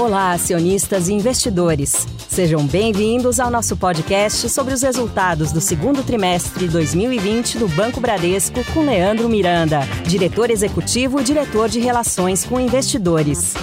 [0.00, 2.06] Olá, acionistas e investidores.
[2.28, 8.00] Sejam bem-vindos ao nosso podcast sobre os resultados do segundo trimestre de 2020 do Banco
[8.00, 13.54] Bradesco com Leandro Miranda, diretor executivo e diretor de Relações com Investidores.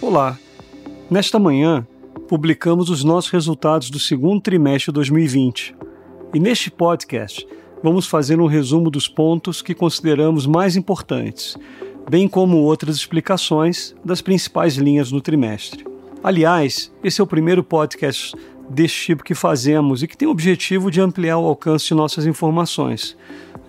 [0.00, 0.38] Olá.
[1.10, 1.86] Nesta manhã,
[2.28, 5.76] publicamos os nossos resultados do segundo trimestre de 2020.
[6.32, 7.46] E neste podcast,
[7.82, 11.56] vamos fazer um resumo dos pontos que consideramos mais importantes
[12.10, 15.86] bem como outras explicações das principais linhas no trimestre.
[16.24, 18.34] Aliás, esse é o primeiro podcast
[18.68, 22.26] deste tipo que fazemos e que tem o objetivo de ampliar o alcance de nossas
[22.26, 23.16] informações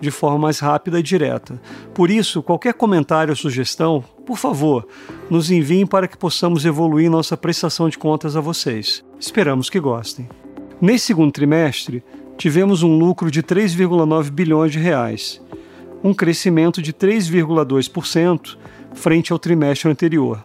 [0.00, 1.60] de forma mais rápida e direta.
[1.94, 4.88] Por isso, qualquer comentário ou sugestão, por favor,
[5.30, 9.04] nos enviem para que possamos evoluir nossa prestação de contas a vocês.
[9.20, 10.28] Esperamos que gostem.
[10.80, 12.02] Nesse segundo trimestre,
[12.36, 15.40] tivemos um lucro de 3,9 bilhões de reais
[16.02, 18.56] um crescimento de 3,2%
[18.94, 20.44] frente ao trimestre anterior,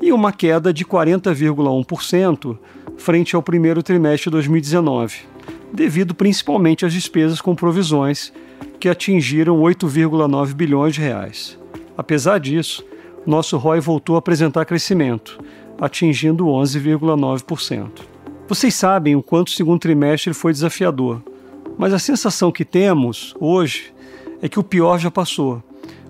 [0.00, 2.58] e uma queda de 40,1%
[2.96, 5.18] frente ao primeiro trimestre de 2019,
[5.72, 8.32] devido principalmente às despesas com provisões,
[8.78, 11.58] que atingiram 8,9 bilhões de reais.
[11.96, 12.84] Apesar disso,
[13.26, 15.38] nosso ROI voltou a apresentar crescimento,
[15.80, 18.11] atingindo 11,9%.
[18.48, 21.22] Vocês sabem o quanto o segundo trimestre foi desafiador,
[21.78, 23.94] mas a sensação que temos hoje
[24.42, 25.62] é que o pior já passou.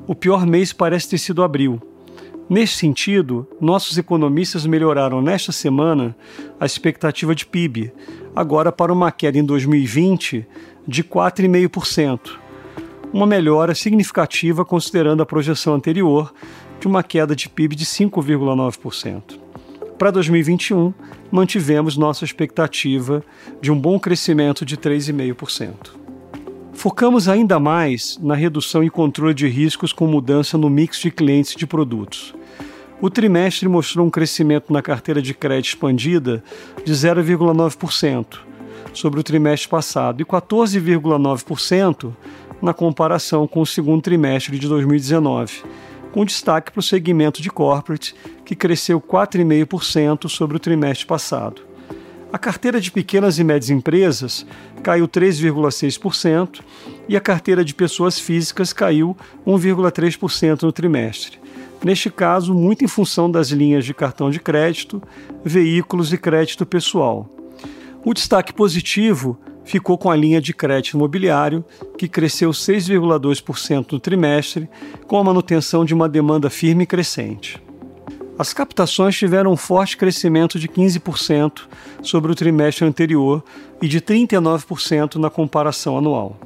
[0.07, 1.81] O pior mês parece ter sido abril.
[2.49, 6.17] Nesse sentido, nossos economistas melhoraram nesta semana
[6.59, 7.93] a expectativa de PIB,
[8.35, 10.45] agora para uma queda em 2020
[10.89, 12.33] de 4,5%,
[13.13, 16.33] uma melhora significativa considerando a projeção anterior
[16.81, 19.42] de uma queda de PIB de 5,9%.
[20.03, 20.93] Para 2021,
[21.31, 23.23] mantivemos nossa expectativa
[23.61, 25.93] de um bom crescimento de 3,5%.
[26.73, 31.55] Focamos ainda mais na redução e controle de riscos com mudança no mix de clientes
[31.55, 32.35] de produtos.
[33.01, 36.43] O trimestre mostrou um crescimento na carteira de crédito expandida
[36.85, 38.41] de 0,9%
[38.93, 42.13] sobre o trimestre passado e 14,9%
[42.61, 45.63] na comparação com o segundo trimestre de 2019,
[46.13, 48.15] com destaque para o segmento de corporate,
[48.45, 51.63] que cresceu 4,5% sobre o trimestre passado.
[52.33, 54.47] A carteira de pequenas e médias empresas
[54.83, 56.61] caiu 3,6%
[57.09, 61.39] e a carteira de pessoas físicas caiu 1,3% no trimestre.
[61.85, 65.03] Neste caso, muito em função das linhas de cartão de crédito,
[65.45, 67.29] veículos e crédito pessoal.
[68.05, 71.65] O destaque positivo ficou com a linha de crédito imobiliário,
[71.97, 74.69] que cresceu 6,2% no trimestre,
[75.07, 77.63] com a manutenção de uma demanda firme e crescente.
[78.39, 81.63] As captações tiveram um forte crescimento de 15%
[82.03, 83.45] sobre o trimestre anterior
[83.81, 86.37] e de 39% na comparação anual.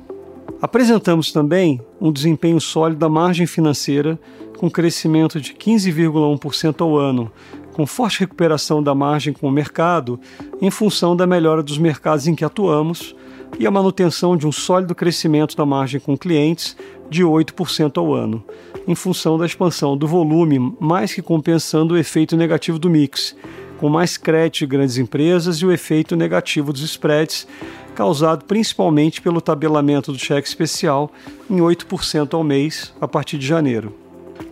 [0.60, 4.18] Apresentamos também um desempenho sólido da margem financeira,
[4.58, 7.30] com crescimento de 15,1% ao ano,
[7.76, 10.18] com forte recuperação da margem com o mercado
[10.62, 13.14] em função da melhora dos mercados em que atuamos
[13.58, 16.74] e a manutenção de um sólido crescimento da margem com clientes
[17.10, 18.42] de 8% ao ano,
[18.88, 23.36] em função da expansão do volume, mais que compensando o efeito negativo do mix,
[23.76, 27.46] com mais crédito de grandes empresas e o efeito negativo dos spreads,
[27.94, 31.12] causado principalmente pelo tabelamento do cheque especial
[31.48, 34.05] em 8% ao mês a partir de janeiro.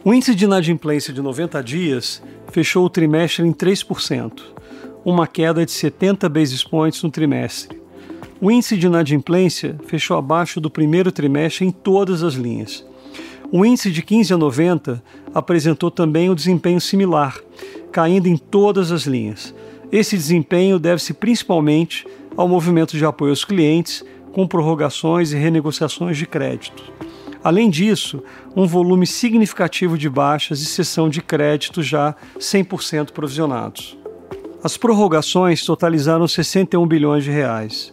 [0.05, 2.23] O índice de inadimplência de 90 dias
[2.53, 4.43] fechou o trimestre em 3%,
[5.05, 7.81] uma queda de 70 basis points no trimestre.
[8.41, 12.85] O índice de inadimplência fechou abaixo do primeiro trimestre em todas as linhas.
[13.51, 15.03] O índice de 15 a 90
[15.35, 17.39] apresentou também um desempenho similar,
[17.93, 19.55] caindo em todas as linhas.
[19.93, 22.07] Esse desempenho deve-se principalmente
[22.37, 26.83] ao movimento de apoio aos clientes, com prorrogações e renegociações de crédito.
[27.45, 28.23] Além disso,
[28.57, 33.99] um volume significativo de baixas e cessão de crédito já 100% provisionados.
[34.63, 37.93] As prorrogações totalizaram 61 bilhões de reais.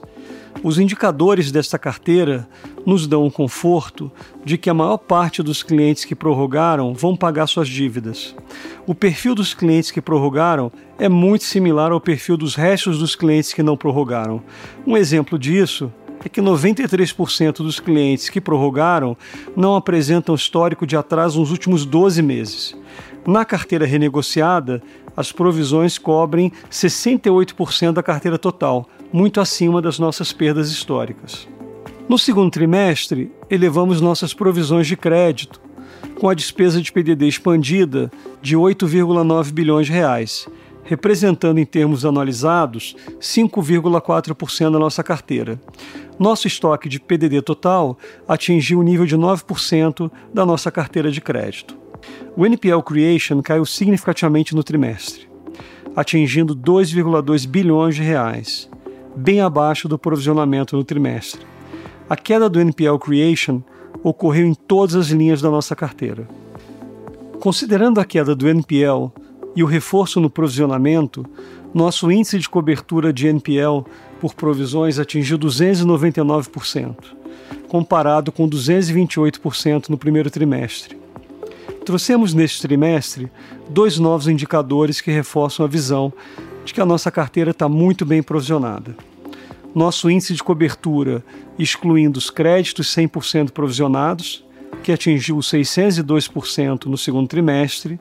[0.63, 2.47] Os indicadores desta carteira
[2.85, 4.09] nos dão o conforto
[4.45, 8.33] de que a maior parte dos clientes que prorrogaram vão pagar suas dívidas.
[8.87, 13.53] O perfil dos clientes que prorrogaram é muito similar ao perfil dos restos dos clientes
[13.53, 14.41] que não prorrogaram.
[14.87, 15.91] Um exemplo disso
[16.23, 19.17] é que 93% dos clientes que prorrogaram
[19.55, 22.75] não apresentam histórico de atraso nos últimos 12 meses.
[23.25, 24.81] Na carteira renegociada,
[25.15, 31.47] as provisões cobrem 68% da carteira total, muito acima das nossas perdas históricas.
[32.07, 35.61] No segundo trimestre, elevamos nossas provisões de crédito,
[36.19, 40.47] com a despesa de PDD expandida de 8,9 bilhões de reais,
[40.91, 45.57] representando em termos anualizados 5,4% da nossa carteira.
[46.19, 47.97] Nosso estoque de PDD total
[48.27, 51.77] atingiu o nível de 9% da nossa carteira de crédito.
[52.35, 55.29] O NPL Creation caiu significativamente no trimestre,
[55.95, 58.69] atingindo 2,2 bilhões de reais,
[59.15, 61.39] bem abaixo do provisionamento no trimestre.
[62.09, 63.61] A queda do NPL Creation
[64.03, 66.27] ocorreu em todas as linhas da nossa carteira.
[67.39, 69.20] Considerando a queda do NPL
[69.55, 71.25] e o reforço no provisionamento,
[71.73, 73.83] nosso índice de cobertura de NPL
[74.19, 76.95] por provisões atingiu 299%,
[77.67, 80.97] comparado com 228% no primeiro trimestre.
[81.85, 83.31] Trouxemos neste trimestre
[83.69, 86.13] dois novos indicadores que reforçam a visão
[86.63, 88.95] de que a nossa carteira está muito bem provisionada.
[89.73, 91.23] Nosso índice de cobertura,
[91.57, 94.45] excluindo os créditos 100% provisionados,
[94.83, 97.99] que atingiu 602% no segundo trimestre,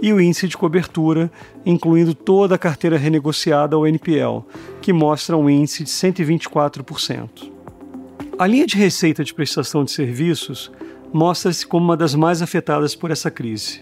[0.00, 1.30] e o índice de cobertura,
[1.64, 4.44] incluindo toda a carteira renegociada ao NPL,
[4.80, 7.50] que mostra um índice de 124%.
[8.38, 10.70] A linha de receita de prestação de serviços
[11.12, 13.80] mostra-se como uma das mais afetadas por essa crise,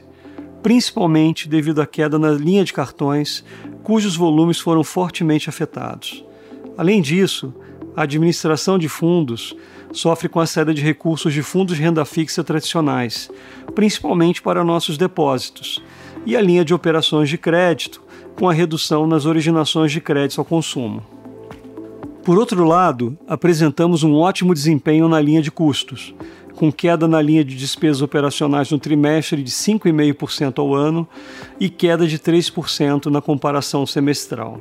[0.62, 3.44] principalmente devido à queda na linha de cartões,
[3.82, 6.24] cujos volumes foram fortemente afetados.
[6.76, 7.54] Além disso,
[7.96, 9.56] a administração de fundos
[9.92, 13.30] sofre com a saída de recursos de fundos de renda fixa tradicionais,
[13.74, 15.82] principalmente para nossos depósitos,
[16.24, 18.02] e a linha de operações de crédito,
[18.34, 21.02] com a redução nas originações de crédito ao consumo.
[22.24, 26.12] Por outro lado, apresentamos um ótimo desempenho na linha de custos,
[26.56, 31.06] com queda na linha de despesas operacionais no trimestre de 5,5% ao ano
[31.60, 34.60] e queda de 3% na comparação semestral.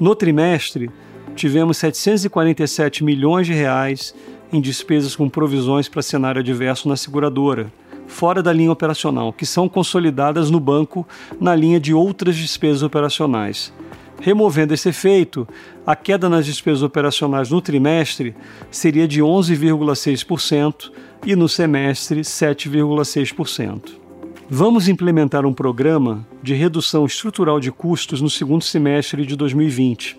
[0.00, 0.90] No trimestre,
[1.34, 4.14] tivemos 747 milhões de reais
[4.52, 7.72] em despesas com provisões para cenário adverso na seguradora,
[8.06, 11.06] fora da linha operacional, que são consolidadas no banco
[11.40, 13.72] na linha de outras despesas operacionais.
[14.20, 15.48] Removendo esse efeito,
[15.86, 18.34] a queda nas despesas operacionais no trimestre
[18.70, 20.90] seria de 11,6%
[21.24, 24.00] e no semestre 7,6%.
[24.52, 30.16] Vamos implementar um programa de redução estrutural de custos no segundo semestre de 2020,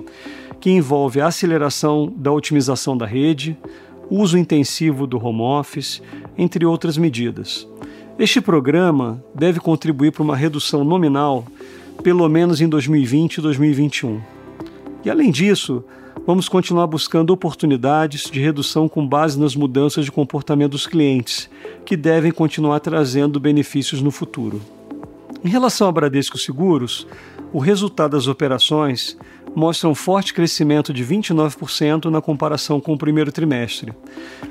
[0.62, 3.58] que envolve a aceleração da otimização da rede,
[4.12, 6.02] uso intensivo do home office,
[6.38, 7.68] entre outras medidas.
[8.19, 11.44] Este programa deve contribuir para uma redução nominal,
[12.04, 14.22] pelo menos em 2020 e 2021.
[15.04, 15.84] E além disso,
[16.28, 21.50] vamos continuar buscando oportunidades de redução com base nas mudanças de comportamento dos clientes,
[21.84, 24.62] que devem continuar trazendo benefícios no futuro.
[25.44, 27.08] Em relação a Bradesco Seguros,
[27.52, 29.18] o resultado das operações
[29.56, 33.94] mostra um forte crescimento de 29% na comparação com o primeiro trimestre,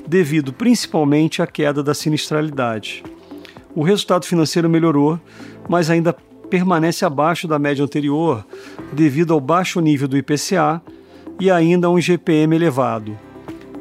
[0.07, 3.03] devido principalmente à queda da sinistralidade.
[3.75, 5.19] O resultado financeiro melhorou,
[5.69, 6.13] mas ainda
[6.51, 8.45] permanece abaixo da média anterior
[8.93, 10.83] devido ao baixo nível do IPCA
[11.39, 13.17] e ainda a um GPM elevado.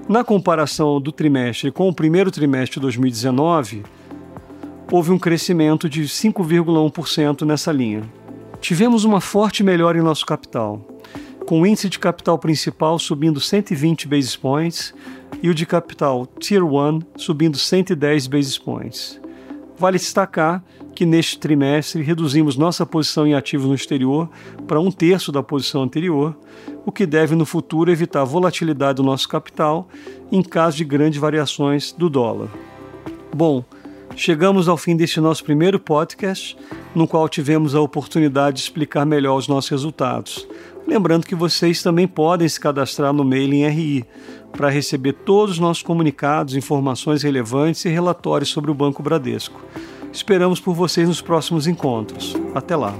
[0.07, 3.83] Na comparação do trimestre com o primeiro trimestre de 2019,
[4.91, 8.03] houve um crescimento de 5,1% nessa linha.
[8.59, 10.85] Tivemos uma forte melhora em nosso capital,
[11.49, 14.93] com o índice de capital principal subindo 120 basis points
[15.41, 19.19] e o de capital Tier 1 subindo 110 basis points.
[19.75, 20.63] Vale destacar
[20.93, 24.29] que neste trimestre reduzimos nossa posição em ativos no exterior
[24.67, 26.37] para um terço da posição anterior,
[26.85, 29.89] o que deve no futuro evitar a volatilidade do nosso capital
[30.31, 32.49] em caso de grandes variações do dólar.
[33.35, 33.65] Bom,
[34.15, 36.55] chegamos ao fim deste nosso primeiro podcast,
[36.93, 40.47] no qual tivemos a oportunidade de explicar melhor os nossos resultados.
[40.89, 44.05] Lembrando que vocês também podem se cadastrar no mailing RI
[44.51, 49.61] para receber todos os nossos comunicados, informações relevantes e relatórios sobre o Banco Bradesco.
[50.11, 52.35] Esperamos por vocês nos próximos encontros.
[52.55, 52.95] Até lá!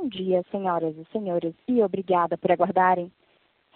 [0.00, 3.12] Bom dia, senhoras e senhores, e obrigada por aguardarem.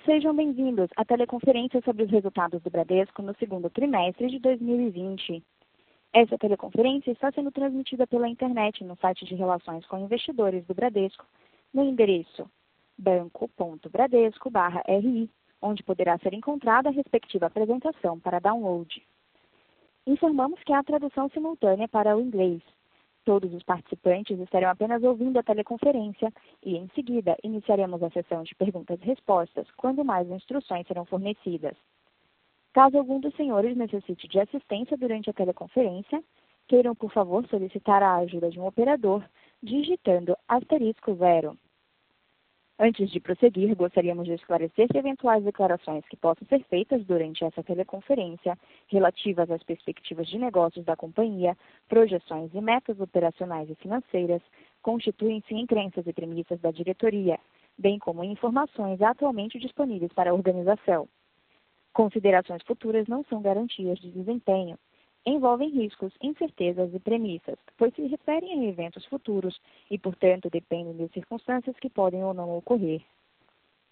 [0.06, 5.42] Sejam bem-vindos à teleconferência sobre os resultados do Bradesco no segundo trimestre de 2020.
[6.14, 11.26] Essa teleconferência está sendo transmitida pela internet no site de Relações com Investidores do Bradesco,
[11.74, 12.50] no endereço
[12.96, 19.06] banco.bradesco.ri, onde poderá ser encontrada a respectiva apresentação para download.
[20.06, 22.62] Informamos que há tradução simultânea para o inglês.
[23.24, 26.30] Todos os participantes estarão apenas ouvindo a teleconferência
[26.62, 31.74] e, em seguida, iniciaremos a sessão de perguntas e respostas, quando mais instruções serão fornecidas.
[32.74, 36.22] Caso algum dos senhores necessite de assistência durante a teleconferência,
[36.68, 39.24] queiram, por favor, solicitar a ajuda de um operador
[39.62, 41.56] digitando asterisco zero.
[42.76, 47.62] Antes de prosseguir, gostaríamos de esclarecer que eventuais declarações que possam ser feitas durante essa
[47.62, 51.56] teleconferência, relativas às perspectivas de negócios da companhia,
[51.88, 54.42] projeções e metas operacionais e financeiras,
[54.82, 57.38] constituem-se em crenças e premissas da diretoria,
[57.78, 61.08] bem como informações atualmente disponíveis para a organização.
[61.92, 64.76] Considerações futuras não são garantias de desempenho.
[65.26, 69.58] Envolvem riscos, incertezas e premissas, pois se referem a eventos futuros
[69.90, 73.02] e, portanto, dependem de circunstâncias que podem ou não ocorrer.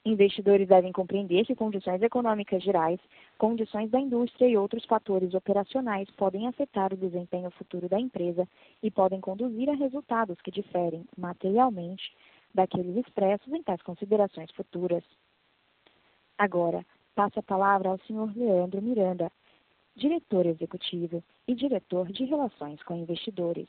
[0.04, 3.00] Investidores devem compreender que condições econômicas gerais,
[3.38, 8.46] condições da indústria e outros fatores operacionais podem afetar o desempenho futuro da empresa
[8.82, 12.12] e podem conduzir a resultados que diferem materialmente
[12.52, 15.04] daqueles expressos em tais considerações futuras.
[16.36, 16.84] Agora,
[17.14, 18.36] passo a palavra ao Sr.
[18.36, 19.30] Leandro Miranda,
[19.96, 23.68] diretor executivo e diretor de Relações com Investidores.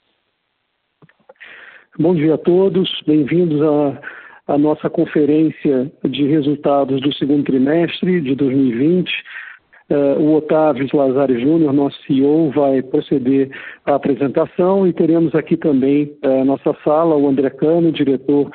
[2.00, 8.36] Bom dia a todos, bem-vindos à, à nossa conferência de resultados do segundo trimestre de
[8.36, 9.10] 2020.
[9.10, 13.52] Uh, eh, o Otávio Lazare Júnior, nosso CEO, vai proceder
[13.86, 18.50] à apresentação e teremos aqui também a uh, nossa sala o André Cano, diretor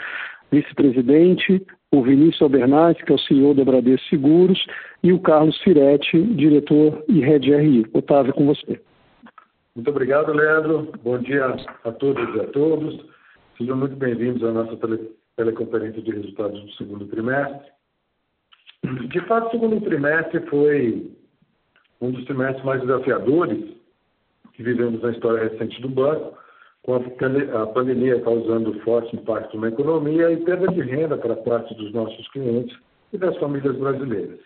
[0.50, 4.64] vice-presidente, o Vinícius Albernaz, que é o CEO da Bradesco Seguros,
[5.02, 7.86] e o Carlos Firetti, diretor e head RI.
[7.92, 8.80] Otávio, com você.
[9.74, 10.92] Muito obrigado, Leandro.
[11.02, 13.04] Bom dia a todos e a todos.
[13.56, 17.70] Sejam muito bem-vindos à nossa tele, teleconferência de resultados do segundo trimestre.
[19.08, 21.10] De fato, o segundo trimestre foi
[22.00, 23.76] um dos trimestres mais desafiadores
[24.52, 26.36] que vivemos na história recente do banco,
[26.88, 31.92] com a pandemia causando forte impacto na economia e perda de renda para parte dos
[31.92, 32.74] nossos clientes
[33.12, 34.40] e das famílias brasileiras.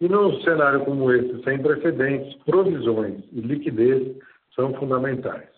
[0.00, 4.16] E num cenário como esse, sem precedentes, provisões e liquidez
[4.54, 5.50] são fundamentais.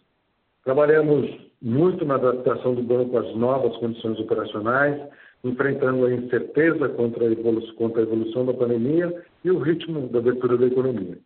[0.65, 1.31] Trabalhamos
[1.63, 5.01] muito na adaptação do banco às novas condições operacionais,
[5.45, 10.19] enfrentando a incerteza contra a evolução, contra a evolução da pandemia e o ritmo da
[10.19, 11.17] abertura da economia.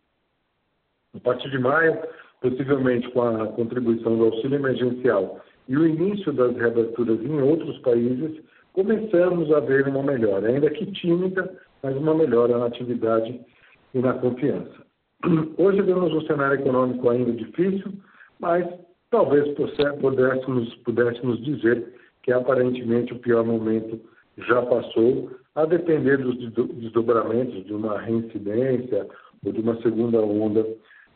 [1.15, 1.97] A partir de maio,
[2.43, 8.41] possivelmente com a contribuição do auxílio emergencial e o início das reaberturas em outros países,
[8.73, 11.49] começamos a ver uma melhora, ainda que tímida,
[11.81, 13.39] mas uma melhora na atividade
[13.93, 14.83] e na confiança.
[15.57, 17.93] Hoje vemos um cenário econômico ainda difícil,
[18.41, 18.67] mas
[19.09, 19.47] talvez
[20.01, 24.01] pudéssemos, pudéssemos dizer que aparentemente o pior momento
[24.49, 26.37] já passou, a depender dos
[26.75, 29.07] desdobramentos de uma reincidência
[29.45, 30.65] ou de uma segunda onda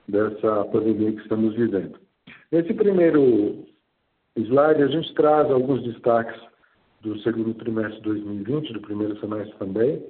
[0.08, 2.00] dessa pandemia que estamos vivendo.
[2.52, 3.66] Nesse primeiro
[4.36, 6.40] slide, a gente traz alguns destaques
[7.02, 10.04] do segundo trimestre de 2020, do primeiro semestre também.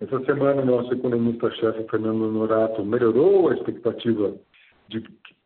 [0.00, 4.34] Essa semana, nosso economista-chefe, Fernando Norato, melhorou a expectativa
[4.88, 5.00] de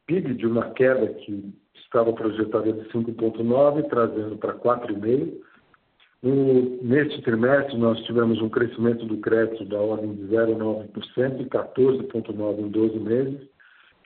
[0.06, 5.34] PIB de uma queda que estava projetada de 5,9%, trazendo para 4,5%.
[6.82, 12.68] neste trimestre, nós tivemos um crescimento do crédito da ordem de 0,9% e 14,9% em
[12.68, 13.57] 12 meses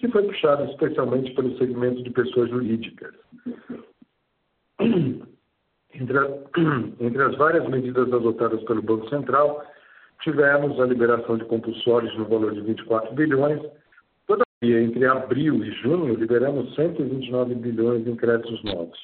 [0.03, 3.15] que foi puxado especialmente pelo segmento de pessoas jurídicas.
[4.81, 6.25] Entre, a,
[6.99, 9.65] entre as várias medidas adotadas pelo Banco Central,
[10.21, 13.61] tivemos a liberação de compulsórios no valor de 24 bilhões.
[14.27, 18.99] Todavia, entre abril e junho, liberamos 129 bilhões em créditos novos.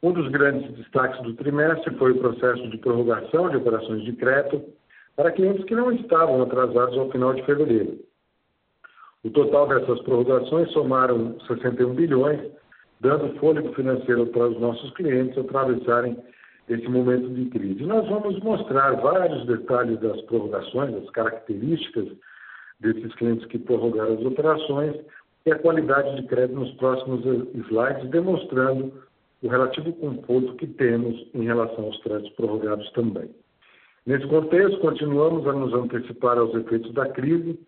[0.00, 4.62] Um dos grandes destaques do trimestre foi o processo de prorrogação de operações de crédito
[5.16, 8.09] para clientes que não estavam atrasados ao final de fevereiro.
[9.22, 12.40] O total dessas prorrogações somaram 61 bilhões,
[13.00, 16.16] dando fôlego financeiro para os nossos clientes atravessarem
[16.68, 17.84] esse momento de crise.
[17.84, 22.08] Nós vamos mostrar vários detalhes das prorrogações, as características
[22.80, 24.96] desses clientes que prorrogaram as operações
[25.44, 27.22] e a qualidade de crédito nos próximos
[27.66, 28.92] slides, demonstrando
[29.42, 33.30] o relativo conforto que temos em relação aos créditos prorrogados também.
[34.06, 37.58] Nesse contexto, continuamos a nos antecipar aos efeitos da crise,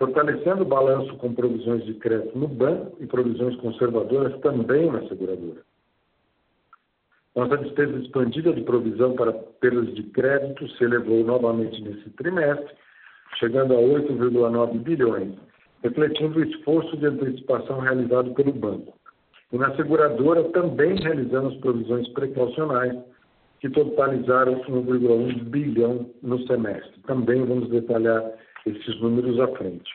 [0.00, 5.60] fortalecendo o balanço com provisões de crédito no banco e provisões conservadoras também na seguradora.
[7.36, 12.74] Nossa despesa expandida de provisão para perdas de crédito se elevou novamente nesse trimestre,
[13.38, 15.34] chegando a 8,9 bilhões,
[15.82, 18.98] refletindo o esforço de antecipação realizado pelo banco.
[19.52, 22.96] E na seguradora também realizamos provisões precaucionais,
[23.60, 27.02] que totalizaram 1,1 bilhão no semestre.
[27.06, 28.32] Também vamos detalhar
[28.66, 29.90] esses números à frente.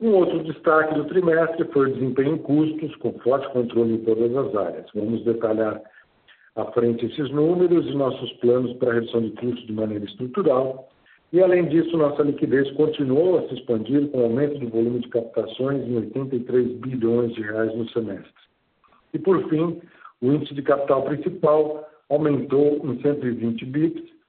[0.00, 4.34] Um outro destaque do trimestre foi o desempenho em custos, com forte controle em todas
[4.34, 4.86] as áreas.
[4.94, 5.82] Vamos detalhar
[6.56, 10.88] à frente esses números e nossos planos para a redução de custos de maneira estrutural.
[11.32, 15.86] E, além disso, nossa liquidez continuou a se expandir com aumento do volume de captações
[15.86, 18.32] em 83 bilhões de reais no semestre.
[19.12, 19.80] E, por fim,
[20.22, 24.19] o índice de capital principal aumentou em 120 bips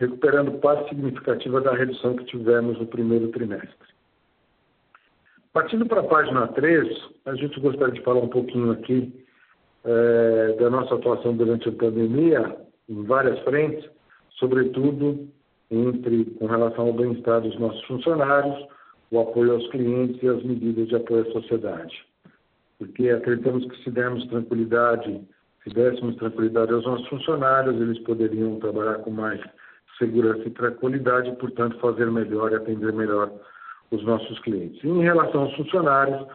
[0.00, 3.70] recuperando parte significativa da redução que tivemos no primeiro trimestre.
[5.52, 6.88] Partindo para a página 3,
[7.26, 9.12] a gente gostaria de falar um pouquinho aqui
[9.84, 12.56] é, da nossa atuação durante a pandemia,
[12.88, 13.88] em várias frentes,
[14.38, 15.28] sobretudo
[15.70, 18.66] entre com relação ao bem-estar dos nossos funcionários,
[19.10, 22.06] o apoio aos clientes e as medidas de apoio à sociedade.
[22.78, 25.20] Porque acreditamos que se dermos tranquilidade,
[25.62, 29.40] se dessemos tranquilidade aos nossos funcionários, eles poderiam trabalhar com mais
[30.00, 33.30] segurança e tranquilidade e, portanto, fazer melhor e atender melhor
[33.90, 34.82] os nossos clientes.
[34.82, 36.26] Em relação aos funcionários,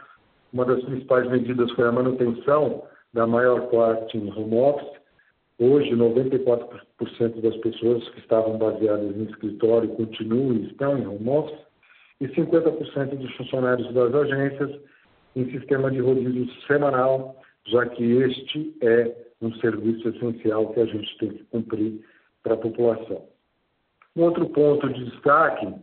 [0.53, 5.01] uma das principais medidas foi a manutenção da maior parte em home office.
[5.59, 11.65] Hoje, 94% das pessoas que estavam baseadas em escritório continuam e estão em home office,
[12.21, 14.79] e 50% dos funcionários das agências
[15.35, 21.17] em sistema de rodízio semanal, já que este é um serviço essencial que a gente
[21.17, 21.99] tem que cumprir
[22.43, 23.34] para a população.
[24.15, 25.73] Um outro ponto de destaque,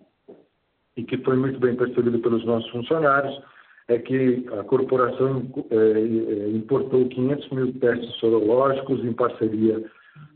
[0.96, 3.40] e que foi muito bem percebido pelos nossos funcionários,
[3.88, 9.84] é que a corporação é, importou 500 mil testes sorológicos em parceria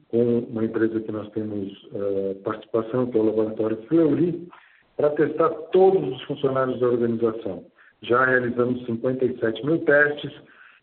[0.09, 4.49] com uma empresa que nós temos é, participação, que é o Laboratório Fleury,
[4.97, 7.65] para testar todos os funcionários da organização.
[8.03, 10.33] Já realizamos 57 mil testes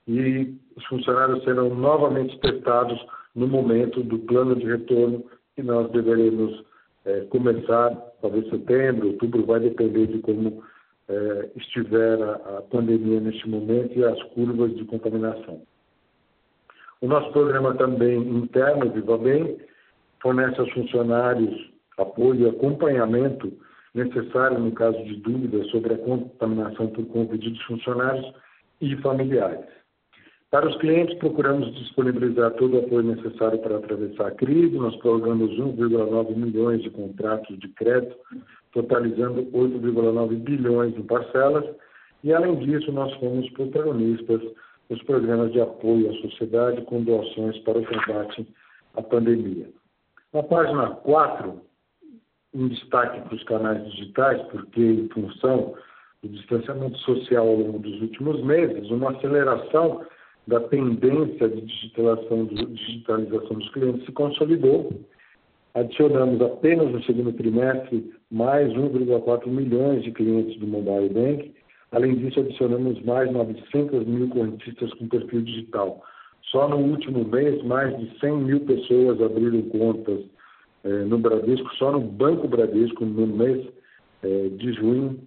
[0.08, 3.00] e os funcionários serão novamente testados
[3.36, 5.24] no momento do plano de retorno
[5.56, 6.64] que nós deveremos
[7.06, 7.90] é, começar,
[8.22, 10.64] talvez setembro, outubro, vai depender de como
[11.10, 15.62] é, estiver a, a, pandemia neste momento e as curvas de contaminação.
[17.02, 19.58] O nosso programa também interno, Viva Bem,
[20.22, 23.52] fornece aos funcionários apoio e acompanhamento
[23.94, 28.34] necessário no caso de dúvidas sobre a contaminação por Covid dos funcionários
[28.82, 29.66] e familiares.
[30.54, 34.78] Para os clientes, procuramos disponibilizar todo o apoio necessário para atravessar a crise.
[34.78, 38.16] Nós prorrogamos 1,9 milhões de contratos de crédito,
[38.72, 41.66] totalizando 8,9 bilhões em parcelas.
[42.24, 44.42] E, além disso, nós fomos protagonistas
[44.92, 48.48] dos programas de apoio à sociedade com doações para o combate
[48.96, 49.68] à pandemia.
[50.32, 51.62] Na página 4,
[52.54, 55.74] um destaque para os canais digitais, porque, em função
[56.22, 60.06] do distanciamento social ao longo dos últimos meses, uma aceleração
[60.48, 64.92] da tendência de digitalização, dos clientes se consolidou.
[65.74, 71.54] Adicionamos apenas no segundo trimestre mais 1,4 milhões de clientes do Mobile Bank.
[71.92, 76.04] Além disso, adicionamos mais 900 mil correntistas com perfil digital.
[76.52, 80.20] Só no último mês, mais de 100 mil pessoas abriram contas
[80.84, 83.68] eh, no Bradesco, só no Banco Bradesco, no mês
[84.24, 85.20] eh, de junho,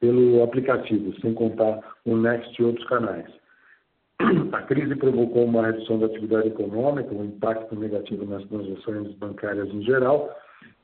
[0.00, 3.26] pelo aplicativo, sem contar o Next e outros canais.
[4.20, 9.82] A crise provocou uma redução da atividade econômica, um impacto negativo nas transações bancárias em
[9.82, 10.30] geral.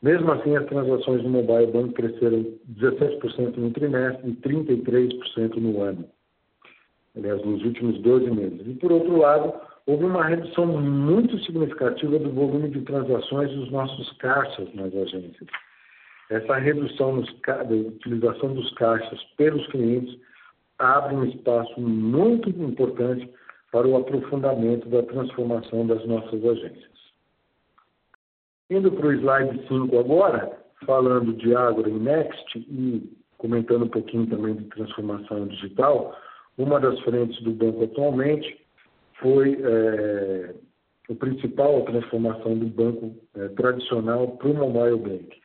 [0.02, 2.44] Mesmo assim, as transações no mobile bank cresceram
[2.78, 6.04] 16% no trimestre e 33% no ano.
[7.16, 8.66] Aliás, nos últimos 12 meses.
[8.66, 9.52] E, por outro lado,
[9.86, 15.48] houve uma redução muito significativa do volume de transações dos nossos caixas nas agências.
[16.30, 20.16] Essa redução nos, da utilização dos caixas pelos clientes
[20.80, 23.30] abre um espaço muito importante
[23.70, 26.90] para o aprofundamento da transformação das nossas agências.
[28.68, 34.26] Indo para o slide 5 agora, falando de Agro e Next e comentando um pouquinho
[34.26, 36.16] também de transformação digital,
[36.58, 38.60] uma das frentes do banco atualmente
[39.20, 40.54] foi é,
[41.08, 45.40] o principal transformação do banco é, tradicional para o mobile bank.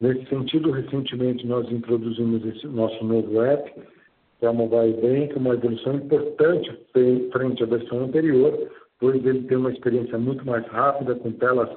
[0.00, 3.72] Nesse sentido, recentemente nós introduzimos esse nosso novo app,
[4.38, 6.70] que é o Mobile Bank, uma evolução importante
[7.32, 11.70] frente à versão anterior, pois ele tem uma experiência muito mais rápida, com telas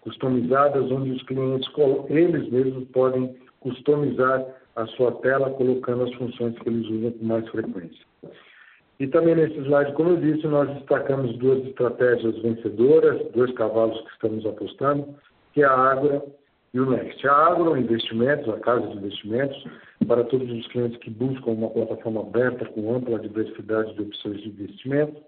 [0.00, 1.68] customizadas, onde os clientes,
[2.08, 4.44] eles mesmos, podem customizar
[4.76, 8.04] a sua tela, colocando as funções que eles usam com mais frequência.
[8.98, 14.12] E também nesse slide, como eu disse, nós destacamos duas estratégias vencedoras, dois cavalos que
[14.12, 15.14] estamos apostando,
[15.52, 16.22] que é a Agro
[16.72, 17.26] e o Next.
[17.26, 19.64] A Agro Investimentos, a casa de investimentos,
[20.06, 24.48] para todos os clientes que buscam uma plataforma aberta com ampla diversidade de opções de
[24.48, 25.20] investimento.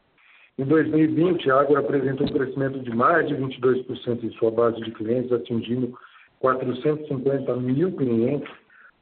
[0.58, 4.90] Em 2020, a Agro apresentou um crescimento de mais de 22% em sua base de
[4.92, 5.96] clientes, atingindo
[6.40, 8.50] 450 mil clientes.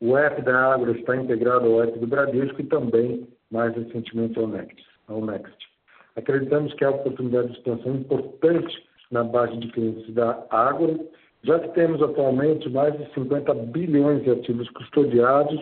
[0.00, 4.46] O app da Agro está integrado ao app do Bradesco e também, mais recentemente, ao
[4.46, 4.83] Next.
[5.09, 5.68] Ao Next.
[6.16, 11.09] Acreditamos que há oportunidade de expansão importante na base de clientes da Agro
[11.42, 15.61] já que temos atualmente mais de 50 bilhões de ativos custodiados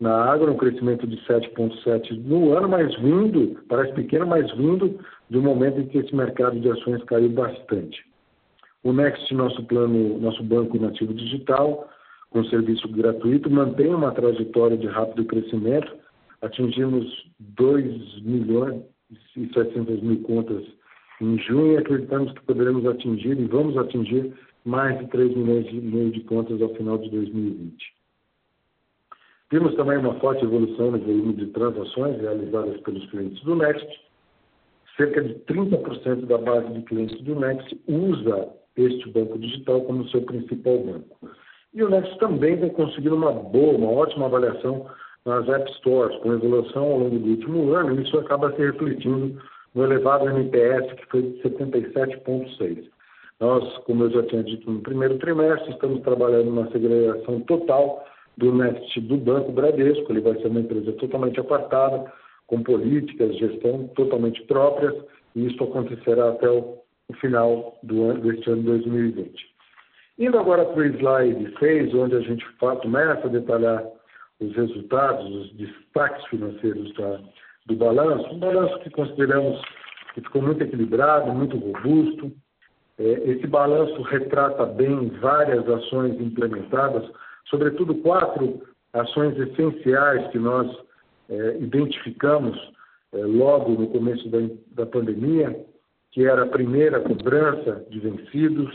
[0.00, 4.98] na água, um crescimento de 7,7% no ano, mas vindo, parece pequeno, mas vindo
[5.30, 8.04] de um momento em que esse mercado de ações caiu bastante.
[8.82, 11.88] O Next, nosso plano, nosso banco nativo digital,
[12.30, 15.90] com serviço gratuito, mantém uma trajetória de rápido crescimento.
[16.42, 17.06] Atingimos
[17.38, 18.82] 2 milhões
[19.36, 20.64] e 700 mil contas
[21.20, 25.74] em junho e acreditamos que poderemos atingir e vamos atingir mais de 3 milhões e
[25.74, 27.94] meio de contas ao final de 2020.
[29.50, 33.86] Vimos também uma forte evolução no volume de transações realizadas pelos clientes do Next.
[34.96, 40.22] Cerca de 30% da base de clientes do Next usa este banco digital como seu
[40.22, 41.30] principal banco.
[41.74, 44.88] E o Next também tem conseguido uma boa, uma ótima avaliação
[45.24, 49.40] nas App Stores, com evolução ao longo do último ano, e isso acaba se refletindo
[49.74, 52.93] no elevado NPS, que foi de 77,6.
[53.40, 58.04] Nós, como eu já tinha dito no primeiro trimestre, estamos trabalhando na segregação total
[58.36, 62.12] do Next do Banco Bradesco, ele vai ser uma empresa totalmente apartada,
[62.46, 64.94] com políticas, gestão totalmente próprias,
[65.34, 66.78] e isso acontecerá até o
[67.20, 69.54] final do ano, deste ano 2020.
[70.18, 73.84] Indo agora para o slide 6, onde a gente começa a detalhar
[74.40, 77.20] os resultados, os destaques financeiros da,
[77.66, 79.60] do balanço, um balanço que consideramos
[80.14, 82.32] que ficou muito equilibrado, muito robusto.
[82.98, 87.04] É, esse balanço retrata bem várias ações implementadas,
[87.46, 90.70] sobretudo quatro ações essenciais que nós
[91.28, 92.56] é, identificamos
[93.12, 94.28] é, logo no começo
[94.72, 95.64] da, pandemia,
[96.12, 98.72] que era a primeira cobrança de vencidos,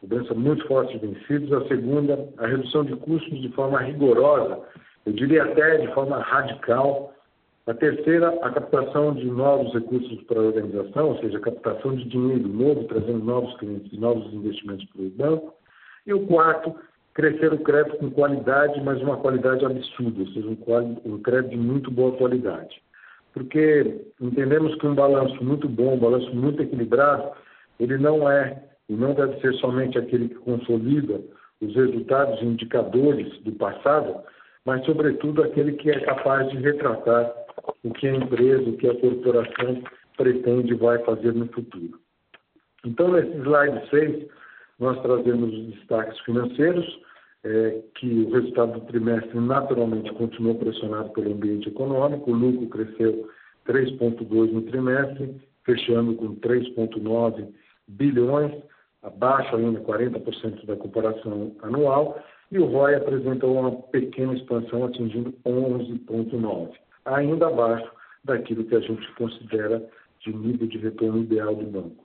[0.00, 4.60] cobrança muito forte de vencidos, a segunda, a redução de custos de forma rigorosa,
[5.06, 7.14] eu diria até de forma radical,
[7.70, 12.04] a terceira, a captação de novos recursos para a organização, ou seja, a captação de
[12.04, 15.54] dinheiro novo, trazendo novos clientes e novos investimentos para o banco.
[16.04, 16.74] E o quarto,
[17.14, 20.48] crescer o crédito com qualidade, mas uma qualidade absurda, ou seja,
[21.04, 22.82] um, crédito de muito boa qualidade
[23.32, 27.30] porque entendemos que um balanço muito bom, um balanço muito equilibrado,
[27.78, 31.20] ele não é e não deve ser somente aquele que consolida
[31.60, 34.16] os resultados e indicadores do passado,
[34.64, 37.32] mas, sobretudo, aquele que é capaz de retratar
[37.82, 39.82] o que a empresa, o que a corporação
[40.16, 41.98] pretende e vai fazer no futuro.
[42.84, 44.26] Então, nesse slide 6,
[44.78, 47.00] nós trazemos os destaques financeiros,
[47.44, 53.28] é, que o resultado do trimestre naturalmente continuou pressionado pelo ambiente econômico, o lucro cresceu
[53.66, 57.48] 3,2 no trimestre, fechando com 3,9
[57.88, 58.52] bilhões,
[59.02, 66.70] abaixo ainda 40% da comparação anual, e o ROI apresentou uma pequena expansão atingindo 11,9,
[67.04, 67.90] ainda abaixo
[68.24, 69.82] daquilo que a gente considera
[70.20, 72.04] de nível de retorno ideal do banco.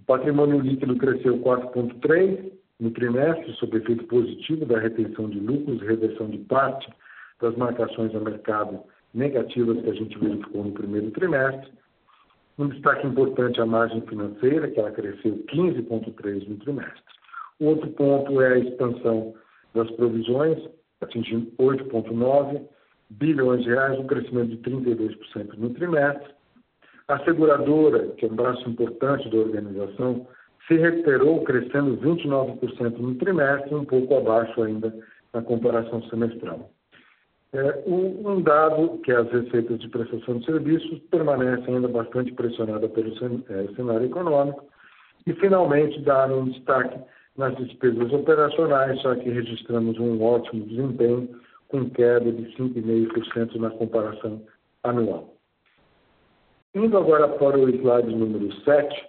[0.00, 5.86] O patrimônio líquido cresceu 4,3, no trimestre, sob efeito positivo da retenção de lucros e
[5.86, 6.92] reversão de parte
[7.40, 11.72] das marcações a mercado negativas que a gente verificou no primeiro trimestre.
[12.58, 17.02] Um destaque importante é a margem financeira, que ela cresceu 15,3% no trimestre.
[17.60, 19.34] Outro ponto é a expansão
[19.74, 20.58] das provisões,
[21.00, 22.66] atingindo 8,9
[23.18, 26.32] bilhões de reais, um crescimento de 32% no trimestre.
[27.08, 30.26] A seguradora, que é um braço importante da organização,
[30.66, 34.94] se recuperou, crescendo 29% no trimestre, um pouco abaixo ainda
[35.32, 36.70] na comparação semestral.
[37.52, 43.12] É, um dado que as receitas de prestação de serviços permanecem ainda bastante pressionadas pelo
[43.48, 44.64] é, cenário econômico
[45.24, 46.98] e, finalmente, dar um destaque
[47.36, 51.28] nas despesas operacionais, já que registramos um ótimo desempenho,
[51.74, 54.40] com queda de 5,5% na comparação
[54.84, 55.34] anual.
[56.72, 59.08] Indo agora para o slide número 7,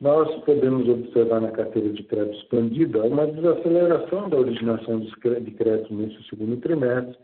[0.00, 5.14] nós podemos observar na carteira de crédito expandida uma desaceleração da originação de
[5.52, 7.16] crédito nesse segundo trimestre,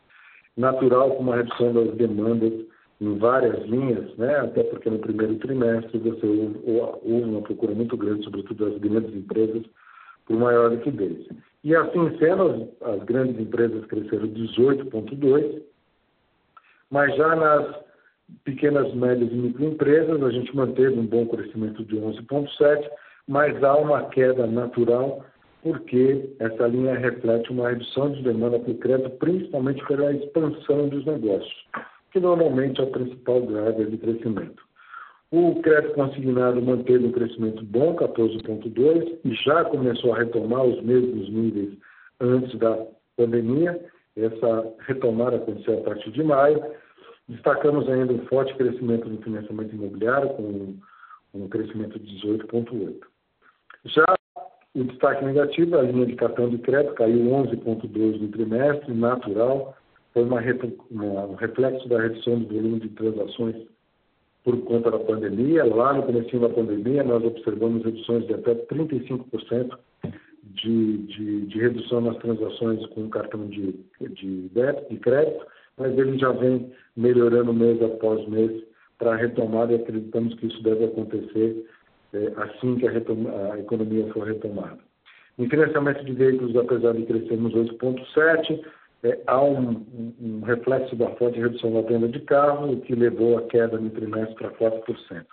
[0.57, 2.53] natural com uma redução das demandas
[3.01, 4.37] em várias linhas, né?
[4.39, 9.65] até porque no primeiro trimestre você houve uma procura muito grande, sobretudo das grandes empresas,
[10.27, 11.27] por maior liquidez.
[11.65, 15.63] E assim sendo, as, as grandes empresas cresceram 18,2%,
[16.91, 17.87] mas já nas
[18.45, 22.89] pequenas, médias e microempresas, a gente manteve um bom crescimento de 11,7%,
[23.29, 25.25] mas há uma queda natural,
[25.63, 31.67] porque essa linha reflete uma redução de demanda por crédito, principalmente pela expansão dos negócios,
[32.13, 34.66] que normalmente é o principal driver de crescimento.
[35.33, 41.29] O crédito consignado manteve um crescimento bom, 14,2%, e já começou a retomar os mesmos
[41.29, 41.77] níveis
[42.21, 42.87] antes da
[43.17, 43.81] pandemia.
[44.17, 46.63] Essa retomada aconteceu a partir de maio,
[47.29, 50.77] Destacamos ainda um forte crescimento no financiamento imobiliário, com
[51.35, 53.01] um crescimento de 18,8%.
[53.87, 54.05] Já
[54.75, 59.77] o destaque negativo, a linha de cartão de crédito caiu 11,2% no trimestre, natural,
[60.13, 60.41] foi uma,
[61.27, 63.57] um reflexo da redução do volume de transações
[64.47, 65.65] por conta da pandemia.
[65.65, 69.77] Lá no começo da pandemia, nós observamos reduções de até 35%
[70.45, 75.45] de, de, de, redução nas transações com cartão de, de débito, de crédito,
[75.77, 78.63] mas ele já vem melhorando mês após mês
[78.99, 81.67] para a retomada e acreditamos que isso deve acontecer
[82.13, 84.79] é, assim que a, retoma, a, economia for retomada.
[85.41, 88.65] Em financiamento de veículos, apesar de crescermos 8,7%,
[89.07, 89.87] é, há um,
[90.21, 93.91] um, reflexo da forte redução da venda de carro, o que levou a queda no
[93.91, 95.25] trimestre para 4%.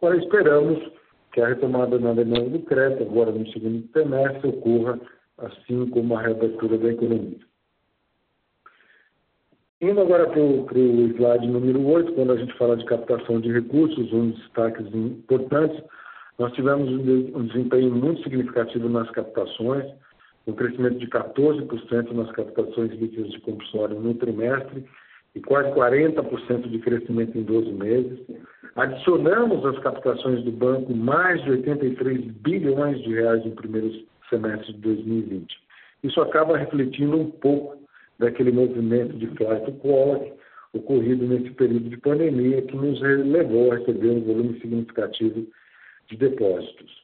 [0.00, 0.92] Agora, esperamos
[1.32, 5.00] que a retomada na demanda do crédito, agora no segundo trimestre, ocorra
[5.38, 7.38] assim como a reabertura da economia.
[9.80, 10.66] Indo agora para o
[11.16, 15.82] slide número 8, quando a gente fala de captação de recursos, um dos destaques importantes,
[16.38, 19.86] nós tivemos um desempenho muito significativo nas captações,
[20.46, 24.84] um crescimento de 14% nas captações líquidas de compulsório no trimestre
[25.34, 28.18] e quase 40% de crescimento em 12 meses.
[28.76, 33.90] Adicionamos às captações do banco mais de 83 bilhões de reais no primeiro
[34.28, 35.54] semestre de 2020.
[36.02, 37.76] Isso acaba refletindo um pouco
[38.18, 40.32] daquele movimento de flight to quality
[40.72, 45.46] ocorrido nesse período de pandemia que nos levou a receber um volume significativo
[46.08, 47.01] de depósitos.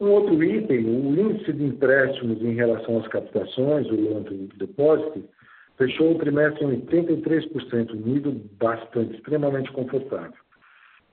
[0.00, 5.24] Um outro item, o índice de empréstimos em relação às captações, o loan to deposit,
[5.76, 10.32] fechou o trimestre em 83%, um nível bastante, extremamente confortável.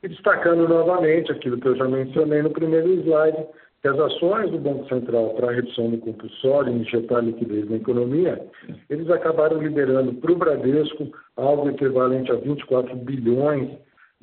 [0.04, 3.45] E destacando novamente aquilo que eu já mencionei no primeiro slide,
[3.82, 7.78] que as ações do Banco Central para a redução do compulsório e injetar liquidez na
[7.78, 8.43] economia,
[8.89, 13.69] eles acabaram liberando para o Bradesco algo equivalente a 24 bilhões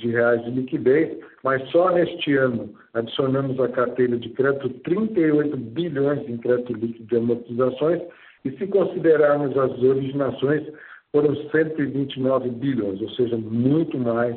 [0.03, 6.29] de reais de liquidez, mas só neste ano adicionamos à carteira de crédito 38 bilhões
[6.29, 8.03] em crédito líquido de amortizações
[8.45, 10.67] e se considerarmos as originações
[11.13, 14.37] foram 129 bilhões, ou seja, muito mais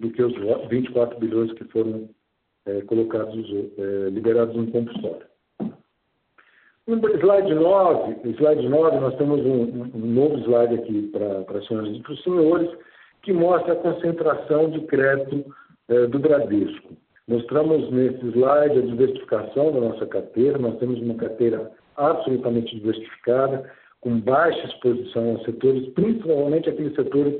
[0.00, 0.34] do que os
[0.68, 2.08] 24 bilhões que foram
[2.66, 3.46] é, colocados,
[3.78, 5.26] é, liberados em compulsório.
[6.86, 11.96] No slide 9, slide 9 nós temos um, um novo slide aqui para as senhoras
[11.96, 12.70] e para os senhores,
[13.24, 15.44] que mostra a concentração de crédito
[15.88, 16.94] é, do Bradesco.
[17.26, 23.70] Mostramos nesse slide a diversificação da nossa carteira, nós temos uma carteira absolutamente diversificada,
[24.02, 27.34] com baixa exposição a setores, principalmente aqueles setores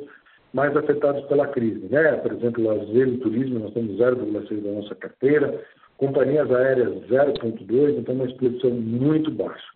[0.54, 1.86] mais afetados pela crise.
[1.90, 2.12] Né?
[2.16, 5.62] Por exemplo, lazer e turismo, nós temos 0,6% da nossa carteira,
[5.98, 9.74] companhias aéreas 0,2%, então uma exposição muito baixa.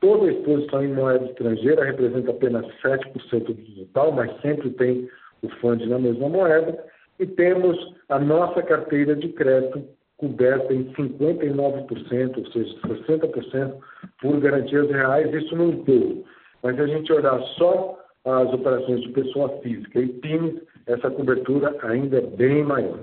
[0.00, 5.08] Toda a exposição em moeda estrangeira representa apenas 7% do total, mas sempre tem
[5.42, 6.84] o fundo na mesma moeda,
[7.18, 9.84] e temos a nossa carteira de crédito
[10.16, 13.74] coberta em 59%, ou seja, 60%
[14.20, 16.24] por garantias reais, isso no todo.
[16.62, 22.18] Mas a gente olhar só as operações de pessoa física e PIMs, essa cobertura ainda
[22.18, 23.00] é bem maior.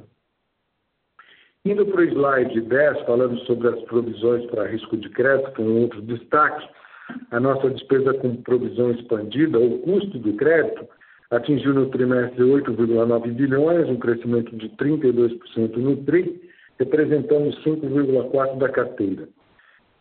[1.65, 6.01] Indo para o slide 10, falando sobre as provisões para risco de crédito, com outro
[6.01, 6.67] destaque,
[7.31, 10.85] a nossa despesa com provisão expandida, o custo do crédito,
[11.35, 16.41] atingiu no trimestre 8,9 bilhões, um crescimento de 32% no TRI,
[16.79, 19.27] representando 5,4% da carteira.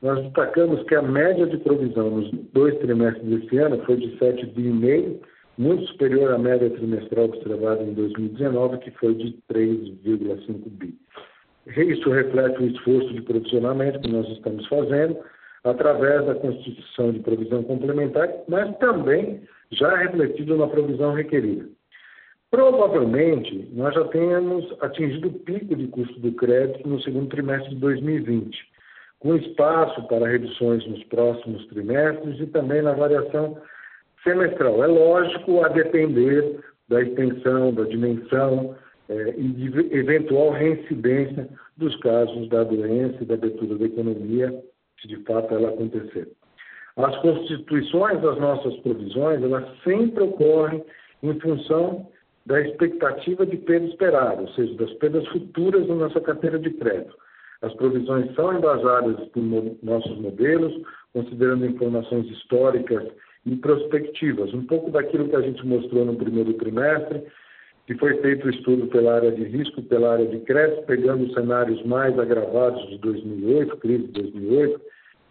[0.02, 5.20] Nós destacamos que a média de provisão nos dois trimestres desse ano foi de 7,5%,
[5.58, 10.94] muito superior à média trimestral observada em 2019, que foi de 3,5 bi.
[11.66, 15.16] Isso reflete o esforço de provisionamento que nós estamos fazendo
[15.64, 19.42] através da constituição de provisão complementar, mas também
[19.72, 21.68] já refletido na provisão requerida.
[22.50, 27.76] Provavelmente, nós já tenhamos atingido o pico de custo do crédito no segundo trimestre de
[27.76, 28.72] 2020
[29.22, 33.56] com espaço para reduções nos próximos trimestres e também na variação
[34.24, 34.82] semestral.
[34.82, 36.58] É lógico, a depender
[36.88, 38.74] da extensão, da dimensão
[39.08, 44.52] é, e de eventual reincidência dos casos da doença e da abertura da economia,
[45.00, 46.28] se de fato ela acontecer.
[46.96, 50.84] As constituições das nossas provisões, elas sempre ocorrem
[51.22, 52.06] em função
[52.44, 57.16] da expectativa de perda esperada, ou seja, das perdas futuras na nossa carteira de crédito.
[57.62, 59.42] As provisões são embasadas por
[59.82, 60.74] nossos modelos,
[61.12, 63.08] considerando informações históricas
[63.46, 67.22] e prospectivas, um pouco daquilo que a gente mostrou no primeiro trimestre,
[67.86, 71.32] que foi feito o estudo pela área de risco, pela área de crédito, pegando os
[71.34, 74.80] cenários mais agravados de 2008, crise de 2008,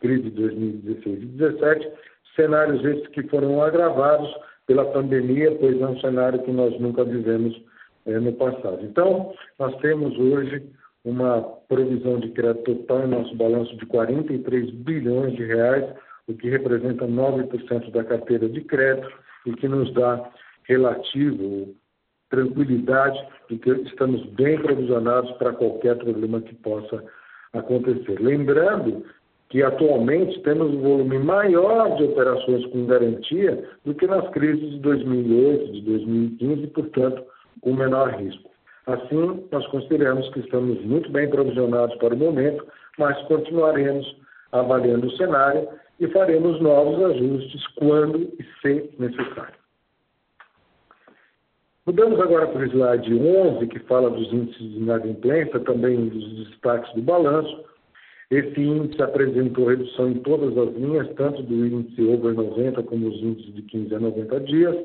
[0.02, 1.92] crise de 2016 e 2017,
[2.36, 4.30] cenários esses que foram agravados
[4.68, 7.60] pela pandemia, pois é um cenário que nós nunca vivemos
[8.06, 8.80] é, no passado.
[8.84, 10.64] Então, nós temos hoje
[11.04, 15.86] uma provisão de crédito total em nosso balanço de 43 bilhões de reais,
[16.28, 19.12] o que representa 9% da carteira de crédito
[19.46, 20.30] e que nos dá
[20.64, 21.76] relativo
[22.30, 27.04] tranquilidade de que estamos bem provisionados para qualquer problema que possa
[27.52, 28.22] acontecer.
[28.22, 29.04] Lembrando
[29.52, 34.80] que atualmente temos um volume maior de operações com garantia do que nas crises de
[34.80, 37.22] 2008, de 2015, e, portanto,
[37.60, 38.50] com menor risco.
[38.88, 42.66] Assim, nós consideramos que estamos muito bem provisionados para o momento,
[42.98, 44.16] mas continuaremos
[44.54, 45.68] avaliando o cenário
[46.00, 49.60] e faremos novos ajustes quando e se necessário.
[51.86, 56.94] Mudamos agora para o slide 11, que fala dos índices de inadimplência, também dos destaques
[56.94, 57.66] do balanço.
[58.32, 63.22] Esse índice apresentou redução em todas as linhas, tanto do índice over 90 como os
[63.22, 64.76] índices de 15 a 90 dias.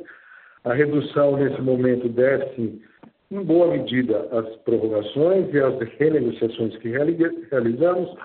[0.65, 2.83] A redução, nesse momento, deve-se,
[3.31, 8.17] em boa medida, às prorrogações e às renegociações que realizamos,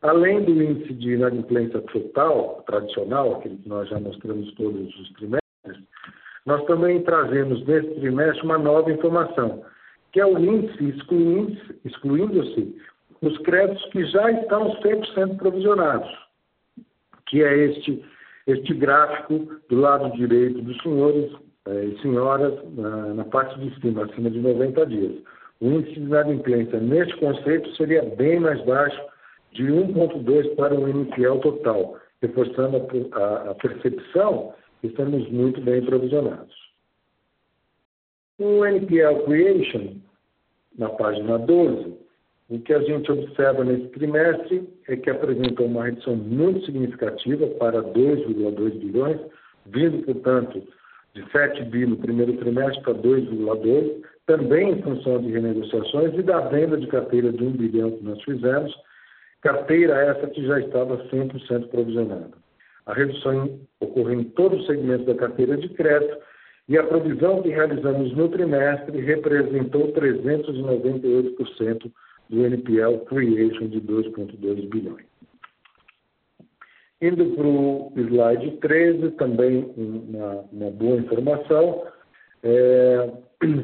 [0.00, 5.86] além do índice de inadimplência total, tradicional, aquele que nós já mostramos todos os trimestres,
[6.46, 9.62] nós também trazemos nesse trimestre uma nova informação,
[10.12, 10.94] que é o índice
[11.84, 12.74] excluindo-se
[13.22, 16.10] os créditos que já estão 100% provisionados,
[17.26, 18.04] que é este,
[18.48, 21.32] este gráfico do lado direito dos senhores
[21.66, 25.22] eh, e senhoras na, na, parte de cima, acima de 90 dias.
[25.60, 29.00] O índice de inadimplência neste conceito seria bem mais baixo,
[29.52, 35.84] de 1,2 para o NPL total, reforçando a, a, a percepção que estamos muito bem
[35.84, 36.54] provisionados.
[38.38, 39.98] O NPL Creation,
[40.76, 42.01] na página 12,
[42.52, 47.82] o que a gente observa nesse trimestre é que apresentou uma redução muito significativa para
[47.82, 49.18] 2,2 bilhões,
[49.64, 50.62] vindo, portanto,
[51.14, 56.40] de 7 bi no primeiro trimestre para 2,2, também em função de renegociações e da
[56.40, 58.70] venda de carteira de 1 bilhão que nós fizemos,
[59.40, 62.32] carteira essa que já estava 100% provisionada.
[62.84, 66.18] A redução ocorreu em todo o segmento da carteira de crédito
[66.68, 71.90] e a provisão que realizamos no trimestre representou 398%
[72.32, 75.04] do NPL Creation de 2,2 bilhões.
[77.02, 81.84] Indo para o slide 13, também uma, boa informação,
[82.42, 83.10] é,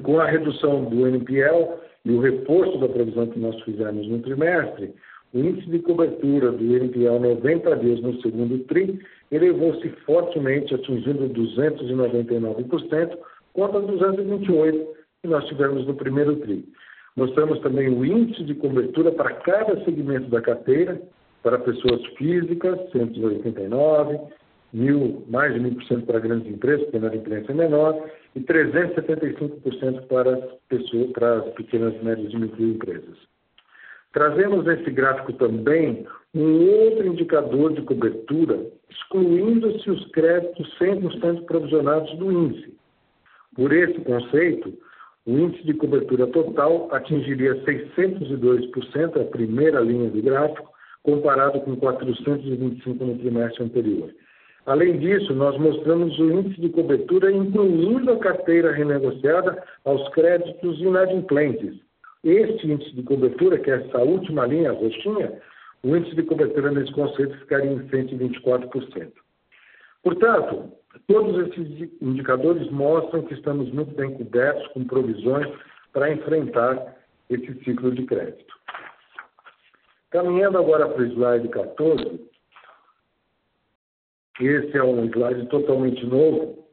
[0.03, 4.93] com a redução do NPL e o reforço da provisão que nós fizemos no trimestre,
[5.33, 9.01] o índice de cobertura do NPL 90 dias no segundo TRI
[9.31, 13.19] elevou-se fortemente, atingindo 299%,
[13.53, 14.87] contra 228%
[15.23, 16.65] que nós tivemos no primeiro TRI.
[17.19, 21.03] Mostramos também o índice de cobertura para cada segmento da carteira,
[21.43, 24.21] para pessoas físicas, 189,
[24.73, 30.37] mil, mais de 1.000% para grandes empresas, porque a imprensa é menor, e 375% para
[30.37, 33.19] as pessoas, para as pequenas, médias e microempresas.
[34.13, 42.31] Trazemos nesse gráfico também um outro indicador de cobertura, excluindo-se os créditos 100% provisionados do
[42.31, 42.73] índice.
[43.57, 44.73] Por esse conceito,
[45.29, 53.01] o índice de cobertura total atingiria 602%, a primeira linha do gráfico, comparado com 425%
[53.01, 54.09] no trimestre anterior.
[54.65, 61.79] Além disso, nós mostramos o índice de cobertura incluindo a carteira renegociada aos créditos inadimplentes.
[62.25, 65.43] Este índice de cobertura, que é essa última linha roxinha,
[65.83, 69.13] o índice de cobertura nesse conceito ficaria em 124%.
[70.03, 70.73] Portanto,
[71.07, 75.47] Todos esses indicadores mostram que estamos muito bem cobertos com provisões
[75.93, 76.97] para enfrentar
[77.31, 78.55] esse ciclo de crédito.
[80.11, 82.29] Caminhando agora para o slide 14,
[84.41, 86.67] esse é um slide totalmente novo,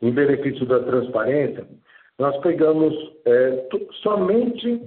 [0.00, 1.66] em benefício da transparência,
[2.18, 3.68] nós pegamos é,
[4.02, 4.82] somente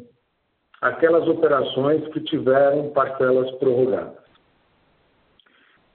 [0.82, 4.23] aquelas operações que tiveram parcelas prorrogadas.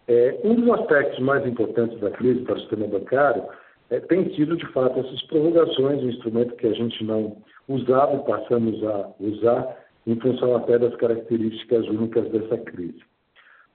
[0.08, 3.44] É, um dos aspectos mais importantes da crise para o sistema bancário
[3.90, 7.36] é, tem sido, de fato, essas prorrogações, um instrumento que a gente não
[7.68, 13.02] usava e passamos a usar em função até das características únicas dessa crise.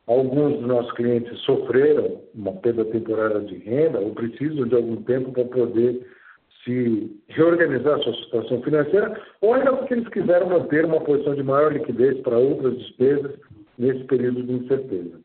[0.07, 5.31] Alguns dos nossos clientes sofreram uma perda temporária de renda ou precisam de algum tempo
[5.31, 6.05] para poder
[6.63, 11.71] se reorganizar sua situação financeira, ou ainda porque eles quiseram manter uma posição de maior
[11.71, 13.35] liquidez para outras despesas
[13.77, 15.19] nesse período de incerteza.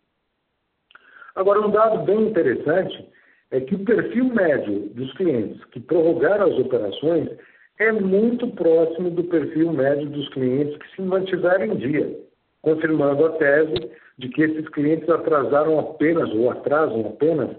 [1.38, 3.08] Agora, um dado bem interessante
[3.52, 7.30] é que o perfil médio dos clientes que prorrogaram as operações
[7.78, 12.18] é muito próximo do perfil médio dos clientes que se mantiveram em dia,
[12.60, 13.88] confirmando a tese
[14.18, 17.56] de que esses clientes atrasaram apenas ou atrasam apenas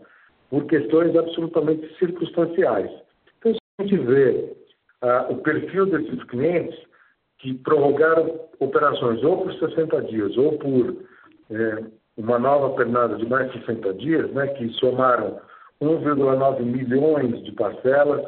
[0.49, 2.91] por questões absolutamente circunstanciais.
[3.39, 4.57] Então, se a gente vê
[5.03, 6.77] ah, o perfil desses clientes
[7.37, 10.97] que prorrogaram operações ou por 60 dias ou por
[11.49, 11.83] eh,
[12.19, 15.39] uma nova pernada de mais de 60 dias, né, que somaram
[15.81, 18.25] 1,9 milhões de parcelas,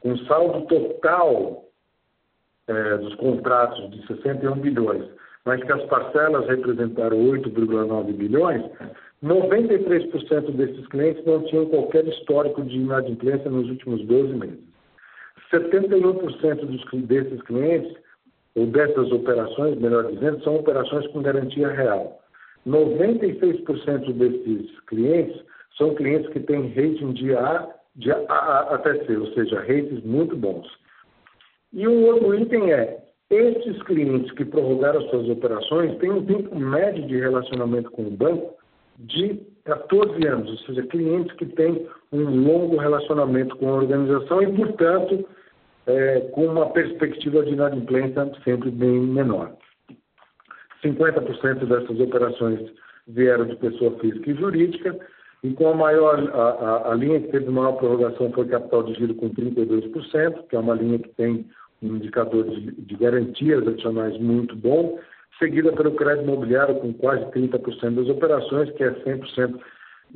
[0.00, 1.64] com saldo total
[2.66, 5.04] é, dos contratos de 61 bilhões,
[5.44, 8.62] mas que as parcelas representaram 8,9 bilhões,
[9.22, 14.60] 93% desses clientes não tinham qualquer histórico de inadimplência nos últimos 12 meses.
[15.52, 17.94] 71% dos, desses clientes,
[18.54, 22.23] ou dessas operações, melhor dizendo, são operações com garantia real.
[22.66, 25.40] 96% desses clientes
[25.76, 30.36] são clientes que têm rating de A, de A até C, ou seja, ratings muito
[30.36, 30.66] bons.
[31.72, 37.06] E o outro item é, esses clientes que prorrogaram suas operações têm um tempo médio
[37.06, 38.54] de relacionamento com o banco
[38.98, 44.52] de 14 anos, ou seja, clientes que têm um longo relacionamento com a organização e,
[44.54, 45.26] portanto,
[45.86, 49.52] é, com uma perspectiva de inadimplência sempre bem menor.
[50.84, 52.60] 50% dessas operações
[53.08, 54.98] vieram de pessoa física e jurídica,
[55.42, 58.94] e com a maior, a, a, a linha que teve maior prorrogação foi capital de
[58.94, 61.44] giro com 32%, que é uma linha que tem
[61.82, 64.98] um indicador de, de garantias adicionais muito bom,
[65.38, 69.60] seguida pelo crédito imobiliário com quase 30% das operações, que é 100%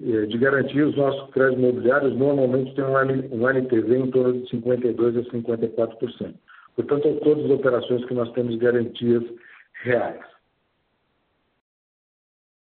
[0.01, 0.87] eh, de garantia.
[0.87, 6.35] Os nossos créditos imobiliários normalmente têm um LTV em torno de 52% a 54%.
[6.77, 9.25] Portanto, todas as operações que nós temos garantias
[9.83, 10.38] reais.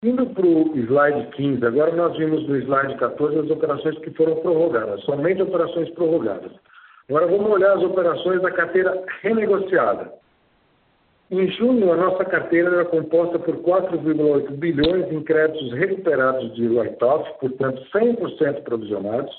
[0.03, 4.35] Indo para o slide 15, agora nós vimos no slide 14 as operações que foram
[4.35, 6.51] prorrogadas, somente operações prorrogadas.
[7.09, 10.13] Agora vamos olhar as operações da carteira renegociada.
[11.31, 17.27] Em junho, a nossa carteira era composta por 4,8 bilhões em créditos recuperados de write-off,
[17.39, 19.35] portanto 100% provisionados,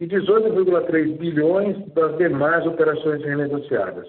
[0.00, 4.06] e 18,3 bilhões das demais operações renegociadas.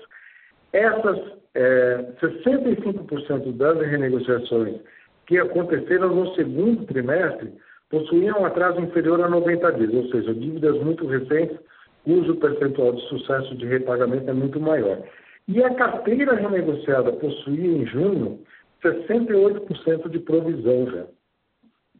[0.72, 1.18] Essas
[1.56, 4.80] é, 65% das renegociações
[5.26, 7.54] que aconteceram no segundo trimestre
[7.90, 11.58] possuíam um atraso inferior a 90 dias, ou seja, dívidas muito recentes
[12.04, 15.02] cujo percentual de sucesso de repagamento é muito maior.
[15.48, 18.40] E a carteira renegociada possuía em junho
[18.84, 21.06] 68% de provisão já.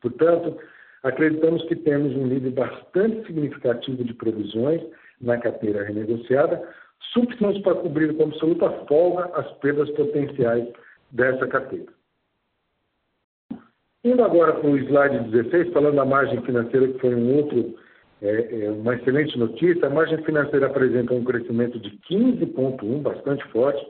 [0.02, 0.58] Portanto,
[1.04, 4.82] acreditamos que temos um nível bastante significativo de provisões
[5.22, 6.62] na carteira renegociada,
[7.14, 10.68] suficientes para cobrir com absoluta folga as perdas potenciais
[11.12, 11.92] dessa carteira.
[14.04, 17.76] Indo agora para o slide 16, falando da margem financeira, que foi um outro
[18.22, 19.88] é, é uma excelente notícia.
[19.88, 23.86] A margem financeira apresenta um crescimento de 15,1%, bastante forte,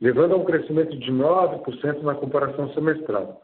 [0.00, 3.42] levando a um crescimento de 9% na comparação semestral.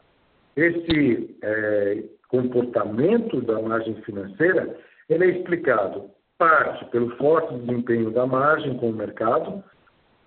[0.55, 4.77] Esse é, comportamento da margem financeira
[5.09, 9.63] ele é explicado, parte, pelo forte desempenho da margem com o mercado,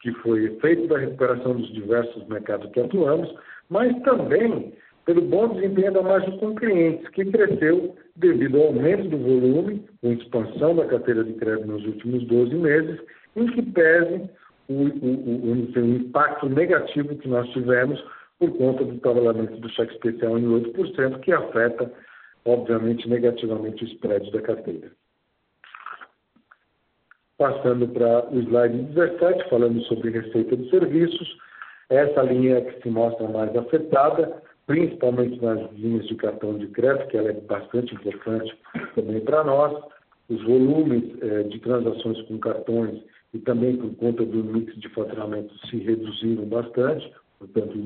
[0.01, 3.35] que foi efeito da recuperação dos diversos mercados que atuamos,
[3.69, 4.75] mas também
[5.07, 10.13] pelo bom desempenho da margem com clientes, que cresceu devido ao aumento do volume, com
[10.13, 13.01] expansão da carteira de crédito nos últimos 12 meses,
[13.37, 14.29] em que pese
[14.69, 18.05] o, o, o, o impacto negativo que nós tivemos
[18.41, 21.91] por conta do trabalhamento do cheque especial em 8%, que afeta,
[22.45, 24.91] obviamente, negativamente o spread da carteira.
[27.39, 31.39] Passando para o slide 17, falando sobre receita de serviços,
[31.91, 37.17] essa linha que se mostra mais afetada, principalmente nas linhas de cartão de crédito, que
[37.17, 38.55] ela é bastante importante
[38.95, 39.73] também para nós.
[40.29, 43.01] Os volumes eh, de transações com cartões
[43.33, 47.79] e também por conta do mix de faturamento se reduziram bastante, portanto,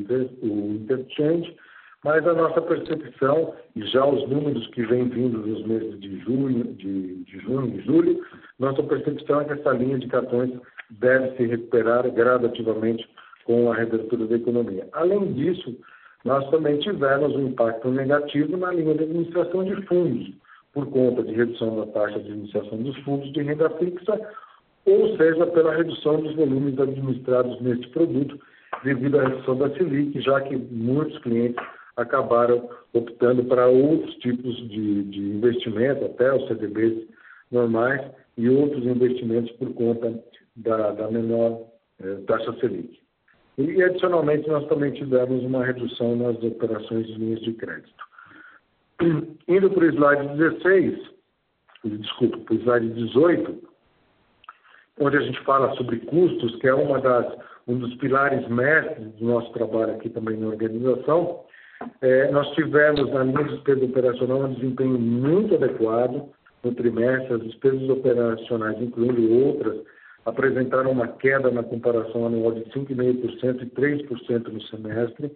[0.42, 1.54] o interchange,
[2.02, 6.64] mas a nossa percepção, e já os números que vêm vindo nos meses de junho,
[6.74, 8.24] de, de junho e julho,
[8.58, 10.50] nossa percepção é que essa linha de cartões
[10.88, 13.06] deve se recuperar gradativamente
[13.44, 14.88] com a reabertura da economia.
[14.92, 15.76] Além disso,
[16.24, 20.30] nós também tivemos um impacto negativo na linha de administração de fundos,
[20.72, 24.20] por conta de redução da taxa de administração dos fundos de renda fixa,
[24.86, 28.38] ou seja, pela redução dos volumes administrados neste produto,
[28.84, 31.62] devido à redução da Selic, já que muitos clientes
[31.96, 37.08] acabaram optando para outros tipos de, de investimento, até os CDBs
[37.50, 38.00] normais,
[38.36, 40.22] e outros investimentos por conta
[40.56, 41.62] da, da menor
[42.02, 42.99] eh, taxa Selic.
[43.58, 48.04] E, adicionalmente, nós também tivemos uma redução nas operações de linhas de crédito.
[49.48, 50.98] Indo para o slide 16,
[51.84, 53.70] desculpa, para o slide 18,
[55.00, 57.26] onde a gente fala sobre custos, que é uma das,
[57.66, 61.44] um dos pilares mestres do nosso trabalho aqui também na organização,
[62.02, 66.28] é, nós tivemos na linha de despesa operacional um desempenho muito adequado
[66.62, 69.78] no trimestre, as despesas operacionais, incluindo outras,
[70.24, 75.32] apresentaram uma queda na comparação anual de 5,5% e 3% no semestre,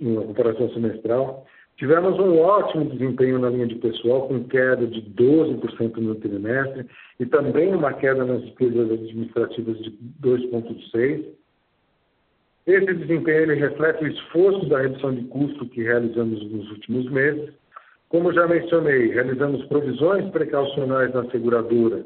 [0.00, 1.46] na comparação semestral,
[1.78, 6.84] Tivemos um ótimo desempenho na linha de pessoal, com queda de 12% no trimestre
[7.20, 11.24] e também uma queda nas despesas administrativas de 2,6%.
[12.66, 17.54] Esse desempenho ele reflete o esforço da redução de custo que realizamos nos últimos meses.
[18.08, 22.04] Como já mencionei, realizamos provisões precaucionais na seguradora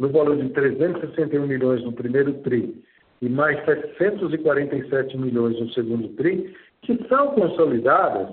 [0.00, 2.74] no valor de 361 milhões no primeiro TRI
[3.20, 8.28] e mais 747 milhões no segundo TRI, que são consolidadas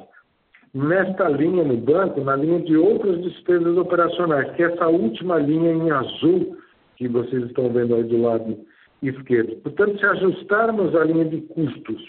[0.73, 5.73] nesta linha no banco, na linha de outras despesas operacionais, que é essa última linha
[5.73, 6.57] em azul
[6.95, 8.57] que vocês estão vendo aí do lado
[9.03, 9.57] esquerdo.
[9.57, 12.01] Portanto, se ajustarmos a linha de custos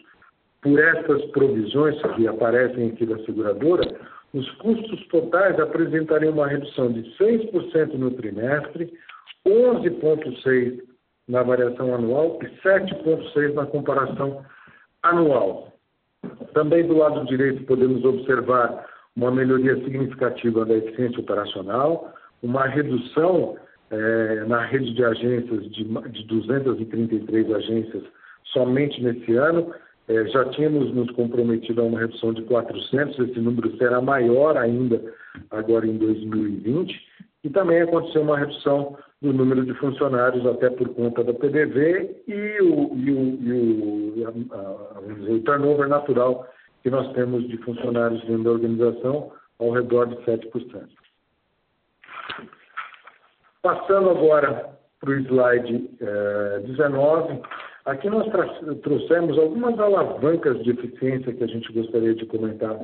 [0.62, 3.82] por essas provisões que aparecem aqui da seguradora,
[4.32, 8.92] os custos totais apresentariam uma redução de 6% no trimestre,
[9.48, 10.82] 11,6%
[11.28, 14.44] na variação anual e 7,6% na comparação
[15.02, 15.72] anual.
[16.54, 18.86] Também do lado direito podemos observar
[19.16, 23.56] uma melhoria significativa da eficiência operacional, uma redução
[23.90, 28.02] é, na rede de agências de, de 233 agências
[28.52, 29.74] somente nesse ano.
[30.08, 35.02] É, já tínhamos nos comprometido a uma redução de 400, esse número será maior ainda
[35.50, 36.98] agora em 2020.
[37.44, 42.62] E também aconteceu uma redução do número de funcionários, até por conta da PDV e
[42.62, 46.48] o, e o, e o, a, a, o turnover natural
[46.82, 50.88] que nós temos de funcionários dentro da organização, ao redor de 7%.
[53.60, 57.40] Passando agora para o slide eh, 19,
[57.84, 58.26] aqui nós
[58.82, 62.78] trouxemos algumas alavancas de eficiência que a gente gostaria de comentar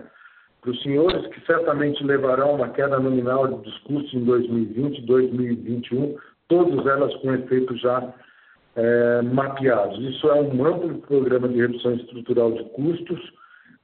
[0.64, 6.16] para os senhores, que certamente levarão uma queda nominal dos custos em 2020 e 2021,
[6.48, 8.14] todas elas com efeitos já
[8.74, 9.98] é, mapeados.
[10.02, 13.20] Isso é um amplo programa de redução estrutural de custos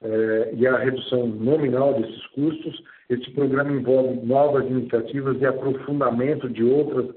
[0.03, 2.83] é, e a redução nominal desses custos.
[3.11, 7.15] Esse programa envolve novas iniciativas e aprofundamento de outras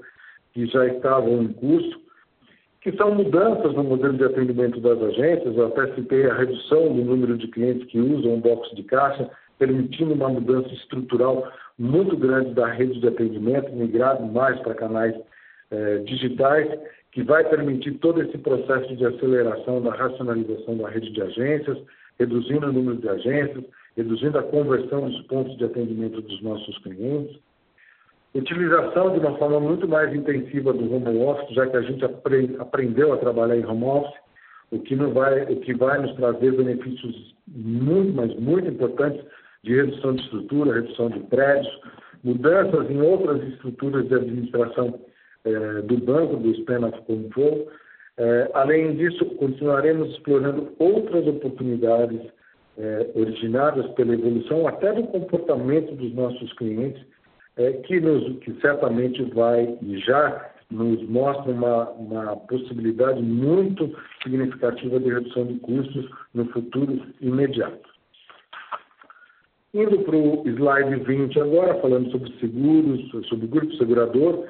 [0.52, 2.04] que já estavam em curso,
[2.82, 5.56] que são mudanças no modelo de atendimento das agências.
[5.56, 9.30] Eu até citei a redução do número de clientes que usam o box de caixa,
[9.58, 15.14] permitindo uma mudança estrutural muito grande da rede de atendimento, migrado mais para canais
[15.70, 16.68] eh, digitais,
[17.12, 21.78] que vai permitir todo esse processo de aceleração da racionalização da rede de agências,
[22.18, 23.64] reduzindo o número de agências,
[23.96, 27.38] reduzindo a conversão dos pontos de atendimento dos nossos clientes.
[28.34, 32.04] Utilização de uma forma muito mais intensiva do home office, já que a gente
[32.58, 34.20] aprendeu a trabalhar em home office,
[34.72, 39.24] o que, não vai, o que vai nos trazer benefícios muito, mas muito importantes
[39.64, 41.80] de redução de estrutura, redução de prédios,
[42.22, 45.00] mudanças em outras estruturas de administração
[45.44, 47.66] eh, do banco, do Span Control.
[48.18, 52.20] Eh, além disso, continuaremos explorando outras oportunidades
[52.78, 57.02] eh, originadas pela evolução até do comportamento dos nossos clientes,
[57.86, 65.08] que, nos, que certamente vai e já nos mostra uma, uma possibilidade muito significativa de
[65.08, 67.83] redução de custos no futuro imediato.
[69.74, 74.46] Indo para o slide 20 agora, falando sobre seguros, sobre o grupo segurador.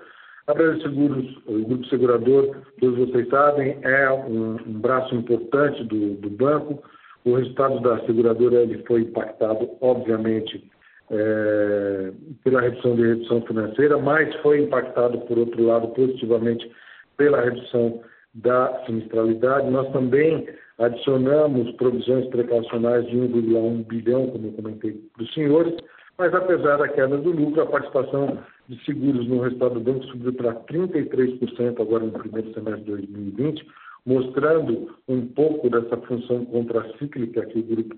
[0.47, 6.17] A Brasil Seguros, o grupo segurador, todos vocês sabem, é um, um braço importante do,
[6.17, 6.83] do, banco.
[7.25, 10.71] O resultado da seguradora ele foi impactado, obviamente,
[11.11, 12.13] é,
[12.45, 16.71] pela redução de redução financeira, mas foi impactado, por outro lado, positivamente
[17.17, 18.03] pela redução
[18.35, 19.71] da sinistralidade.
[19.71, 20.47] Nós também
[20.79, 25.75] Adicionamos provisões precaucionais de 1,1 bilhão, como eu comentei para os senhores,
[26.19, 30.33] mas apesar da queda do lucro, a participação de seguros no resultado do banco subiu
[30.33, 33.67] para 33% agora no primeiro semestre de 2020,
[34.07, 37.97] mostrando um pouco dessa função contracíclica que o grupo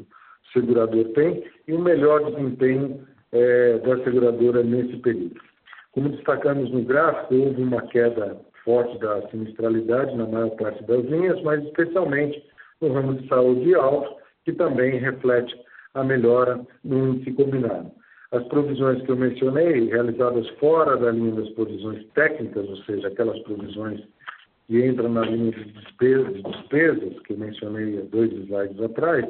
[0.53, 3.01] segurador tem e o melhor desempenho
[3.33, 5.41] é, da seguradora nesse período.
[5.93, 11.41] Como destacamos no gráfico, houve uma queda forte da sinistralidade na maior parte das linhas,
[11.43, 12.43] mas especialmente
[12.81, 15.55] no ramo de saúde alto, que também reflete
[15.95, 17.91] a melhora no índice combinado.
[18.33, 23.39] As provisões que eu mencionei, realizadas fora da linha das provisões técnicas, ou seja, aquelas
[23.41, 24.01] provisões
[24.67, 29.25] que entram na linha de despesas, de despesas que eu mencionei há dois slides atrás,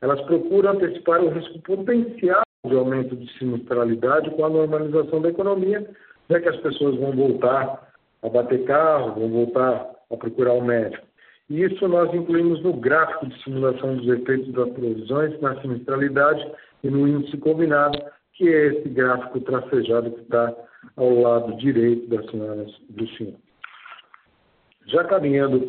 [0.00, 5.88] elas procuram antecipar o risco potencial de aumento de sinistralidade com a normalização da economia,
[6.28, 11.09] já que as pessoas vão voltar a bater carro, vão voltar a procurar o médico.
[11.50, 16.48] E isso nós incluímos no gráfico de simulação dos efeitos das provisões na sinistralidade
[16.84, 17.98] e no índice combinado,
[18.34, 20.54] que é esse gráfico tracejado que está
[20.96, 23.34] ao lado direito das senhoras do senhor.
[24.86, 25.60] Já caminhando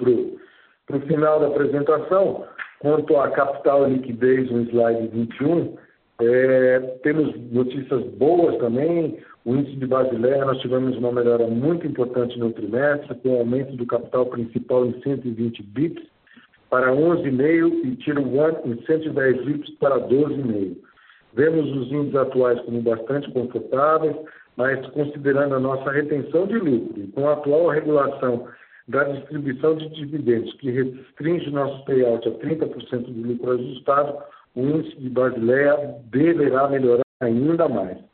[0.85, 2.45] para o final da apresentação,
[2.79, 5.75] quanto à capital liquidez no slide 21,
[6.23, 9.17] É, temos notícias boas também.
[9.43, 13.87] O índice de Basileia, nós tivemos uma melhora muito importante no trimestre, com aumento do
[13.87, 16.03] capital principal em 120 bips
[16.69, 20.77] para 11,5 e tiro one em 110 bips para 12,5.
[21.33, 24.15] Vemos os índices atuais como bastante confortáveis,
[24.55, 28.47] mas considerando a nossa retenção de lucro e com a atual regulação
[28.87, 34.17] da distribuição de dividendos, que restringe nosso payout a 30% do lucro ajustado,
[34.55, 38.10] o índice de Basileia deverá melhorar ainda mais.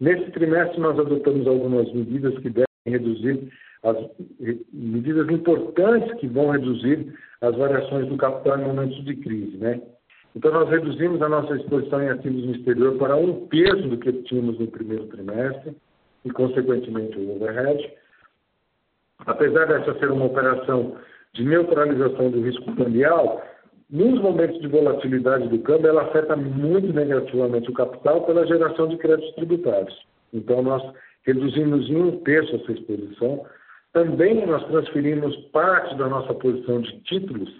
[0.00, 3.96] Nesse trimestre, nós adotamos algumas medidas que devem reduzir as
[4.72, 9.80] medidas importantes que vão reduzir as variações do capital em momentos de crise, né?
[10.34, 14.12] Então, nós reduzimos a nossa exposição em ativos no exterior para um terço do que
[14.24, 15.76] tínhamos no primeiro trimestre
[16.24, 17.92] e, consequentemente, o overhead.
[19.26, 20.96] Apesar dessa ser uma operação
[21.34, 23.42] de neutralização do risco cambial,
[23.92, 28.96] nos momentos de volatilidade do câmbio, ela afeta muito negativamente o capital pela geração de
[28.96, 29.94] créditos tributários.
[30.32, 30.82] Então, nós
[31.24, 33.44] reduzimos em um terço essa exposição.
[33.92, 37.54] Também nós transferimos parte da nossa posição de títulos,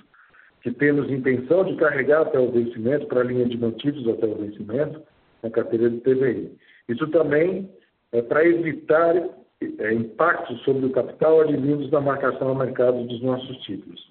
[0.63, 4.37] que temos intenção de carregar até o vencimento, para a linha de mantidos até o
[4.37, 5.03] vencimento,
[5.43, 6.51] na carteira de TVI.
[6.89, 7.69] Isso também
[8.11, 13.55] é para evitar é, impactos sobre o capital advindos da marcação ao mercado dos nossos
[13.59, 14.11] títulos.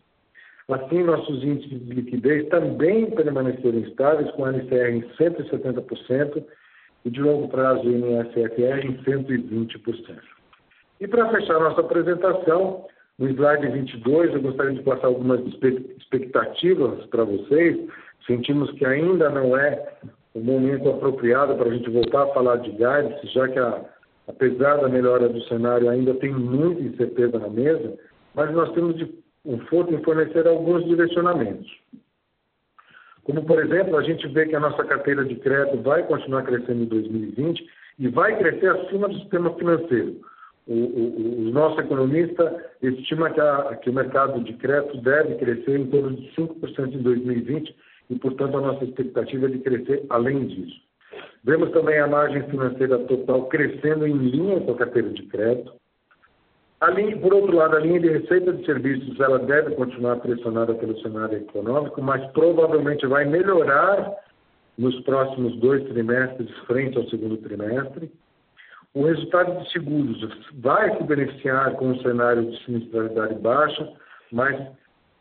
[0.71, 6.43] Assim, nossos índices de liquidez também permaneceram estáveis, com a NCR em 170%
[7.03, 10.19] e de longo prazo o NSFR em 120%.
[11.01, 12.85] E para fechar nossa apresentação,
[13.19, 17.77] no slide 22, eu gostaria de passar algumas expectativas para vocês.
[18.25, 19.97] Sentimos que ainda não é
[20.33, 23.81] o momento apropriado para a gente voltar a falar de guidance, já que, a,
[24.27, 27.93] apesar da melhora do cenário, ainda tem muita incerteza na mesa,
[28.33, 31.69] mas nós temos de um foco em fornecer alguns direcionamentos.
[33.23, 36.83] Como, por exemplo, a gente vê que a nossa carteira de crédito vai continuar crescendo
[36.83, 37.65] em 2020
[37.99, 40.21] e vai crescer acima do sistema financeiro.
[40.67, 45.79] O, o, o nosso economista estima que, a, que o mercado de crédito deve crescer
[45.79, 47.75] em torno de 5% em 2020
[48.09, 50.81] e, portanto, a nossa expectativa é de crescer além disso.
[51.43, 55.73] Vemos também a margem financeira total crescendo em linha com a carteira de crédito.
[56.89, 60.99] Linha, por outro lado, a linha de receita de serviços ela deve continuar pressionada pelo
[61.01, 64.11] cenário econômico, mas provavelmente vai melhorar
[64.79, 68.11] nos próximos dois trimestres frente ao segundo trimestre.
[68.95, 73.87] O resultado de seguros vai se beneficiar com o cenário de sinistralidade baixa,
[74.31, 74.59] mas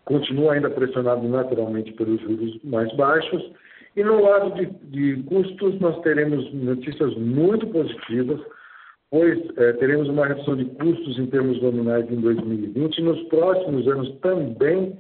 [0.07, 3.53] continua ainda pressionado naturalmente pelos juros mais baixos.
[3.95, 8.41] E no lado de, de custos, nós teremos notícias muito positivas
[9.11, 13.87] pois é, teremos uma redução de custos em termos nominais em 2020 e nos próximos
[13.89, 14.99] anos também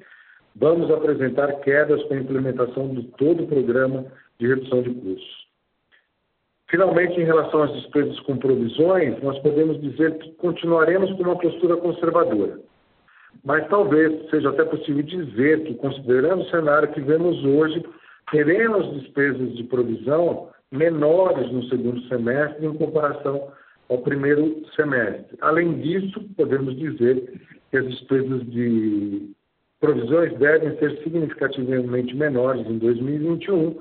[0.56, 4.04] vamos apresentar quedas com a implementação de todo o programa
[4.38, 5.50] de redução de custos.
[6.68, 11.76] Finalmente, em relação às despesas com provisões, nós podemos dizer que continuaremos com uma postura
[11.76, 12.60] conservadora.
[13.44, 17.84] Mas talvez seja até possível dizer que, considerando o cenário que vemos hoje,
[18.30, 23.50] teremos despesas de provisão menores no segundo semestre em comparação
[23.90, 25.36] ao primeiro semestre.
[25.40, 29.30] Além disso, podemos dizer que as despesas de
[29.80, 33.80] provisões devem ser significativamente menores em 2021.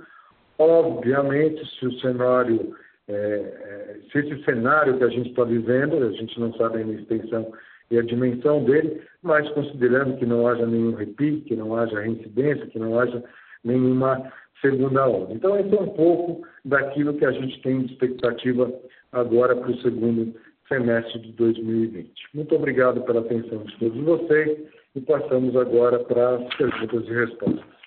[0.57, 2.75] Obviamente, se o cenário,
[3.07, 6.93] é, é, se esse cenário que a gente está vivendo, a gente não sabe ainda
[6.93, 7.53] a extensão
[7.91, 12.67] e a dimensão dele, mas considerando que não haja nenhum repique, que não haja reincidência,
[12.67, 13.23] que não haja
[13.63, 14.31] nenhuma
[14.61, 15.33] segunda onda.
[15.33, 18.71] Então, esse é um pouco daquilo que a gente tem de expectativa
[19.11, 20.33] agora para o segundo
[20.67, 22.11] semestre de 2020.
[22.33, 24.59] Muito obrigado pela atenção de todos vocês
[24.95, 27.79] e passamos agora para as perguntas e respostas.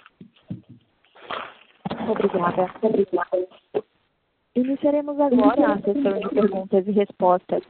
[2.09, 2.71] Obrigada.
[2.83, 3.49] Obrigada.
[4.55, 7.63] Iniciaremos agora a sessão de perguntas e respostas.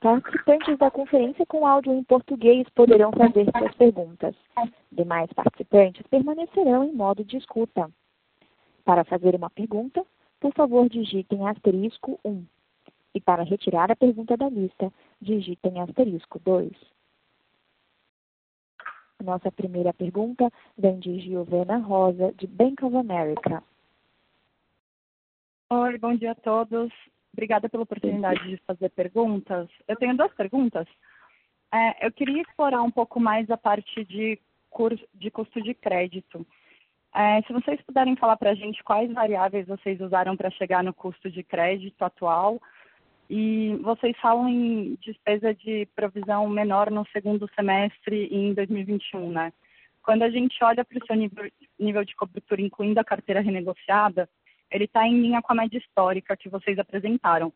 [0.00, 4.36] Participantes da conferência com áudio em português poderão fazer suas perguntas.
[4.92, 7.90] Demais participantes permanecerão em modo de escuta.
[8.86, 10.06] Para fazer uma pergunta,
[10.38, 12.46] por favor digitem asterisco 1.
[13.16, 16.70] E para retirar a pergunta da lista, digitem asterisco 2.
[19.24, 23.60] Nossa primeira pergunta vem de Giovana Rosa, de Bank of America.
[25.68, 26.92] Oi, bom dia a todos.
[27.32, 29.68] Obrigada pela oportunidade de fazer perguntas.
[29.88, 30.86] Eu tenho duas perguntas.
[31.74, 34.38] É, eu queria explorar um pouco mais a parte de,
[34.70, 36.46] curso, de custo de crédito.
[37.18, 40.92] É, se vocês puderem falar para a gente quais variáveis vocês usaram para chegar no
[40.92, 42.60] custo de crédito atual
[43.30, 49.50] e vocês falam em despesa de provisão menor no segundo semestre em 2021, né?
[50.02, 51.50] Quando a gente olha para o seu nível,
[51.80, 54.28] nível de cobertura, incluindo a carteira renegociada,
[54.70, 57.50] ele está em linha com a média histórica que vocês apresentaram.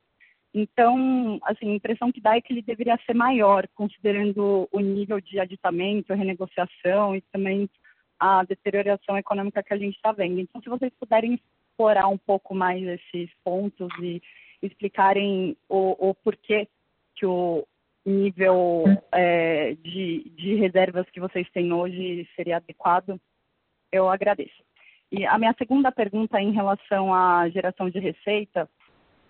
[0.55, 5.21] Então, assim, a impressão que dá é que ele deveria ser maior, considerando o nível
[5.21, 7.69] de aditamento, renegociação e também
[8.21, 10.39] a deterioração econômica que a gente está vendo.
[10.39, 14.23] Então, se vocês puderem explorar um pouco mais esses pontos e
[14.63, 16.69] explicarem o, o porquê
[17.17, 17.67] que o
[18.05, 23.19] nível é, de, de reservas que vocês têm hoje seria adequado,
[23.91, 24.63] eu agradeço.
[25.11, 28.69] E a minha segunda pergunta em relação à geração de receita,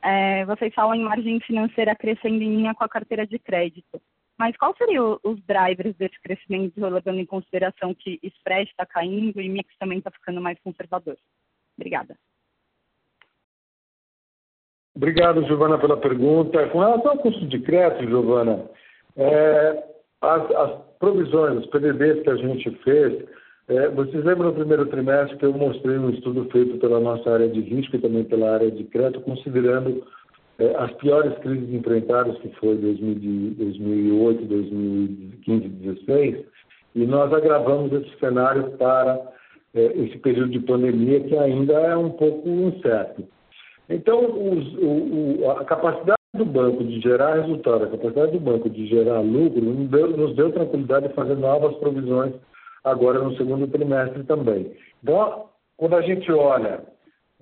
[0.03, 4.01] é, vocês falam em margem financeira crescendo em linha com a carteira de crédito.
[4.41, 9.51] Mas quais seriam os drivers desse crescimento, levando em consideração que spread está caindo e
[9.51, 11.18] mix também está ficando mais conservador?
[11.76, 12.16] Obrigada.
[14.97, 16.66] Obrigado, Giovana, pela pergunta.
[16.70, 18.64] Com relação ao custo de crédito, Giovana,
[19.14, 19.84] é,
[20.22, 23.28] as, as, provisões, os PDDs que a gente fez,
[23.68, 27.49] é, vocês lembram no primeiro trimestre que eu mostrei um estudo feito pela nossa área
[27.51, 30.03] de risco e também pela área de crédito, considerando
[30.76, 36.44] as piores crises enfrentadas, que foi 2008, 2015 2016,
[36.94, 39.20] e nós agravamos esse cenário para
[39.74, 43.24] é, esse período de pandemia que ainda é um pouco incerto.
[43.88, 48.68] Então, os, o, o, a capacidade do banco de gerar resultado, a capacidade do banco
[48.68, 52.32] de gerar lucro, nos deu, nos deu tranquilidade de fazer novas provisões
[52.84, 54.72] agora no segundo trimestre também.
[55.02, 55.46] Então,
[55.76, 56.82] quando a gente olha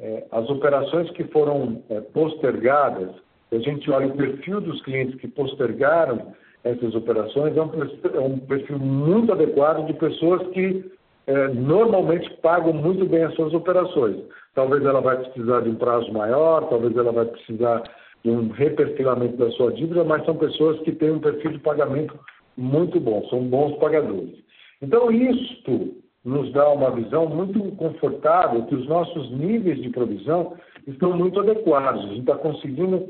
[0.01, 3.11] é, as operações que foram é, postergadas,
[3.51, 7.71] a gente olha o perfil dos clientes que postergaram essas operações, é um,
[8.15, 10.85] é um perfil muito adequado de pessoas que
[11.27, 14.17] é, normalmente pagam muito bem as suas operações.
[14.55, 17.83] Talvez ela vai precisar de um prazo maior, talvez ela vai precisar
[18.25, 22.19] de um reperfilamento da sua dívida, mas são pessoas que têm um perfil de pagamento
[22.57, 24.35] muito bom, são bons pagadores.
[24.83, 30.55] Então, isto nos dá uma visão muito confortável que os nossos níveis de provisão
[30.87, 32.05] estão muito adequados.
[32.05, 33.09] A gente está conseguindo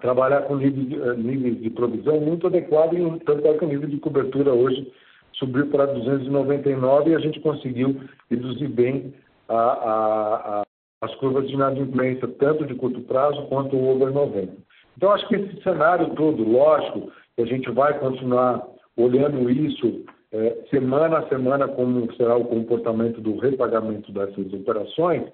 [0.00, 3.96] trabalhar com níveis de, eh, provisão muito adequados, e tanto é que o nível de
[3.98, 4.92] cobertura hoje
[5.32, 8.00] subiu para 299 e a gente conseguiu
[8.30, 9.12] reduzir bem
[9.48, 10.62] a, a, a,
[11.02, 14.52] as curvas de inadimplência, tanto de curto prazo quanto o over 90.
[14.96, 18.62] Então, acho que esse cenário todo, lógico, a gente vai continuar
[18.96, 25.24] olhando isso é, semana a semana como será o comportamento do repagamento dessas operações,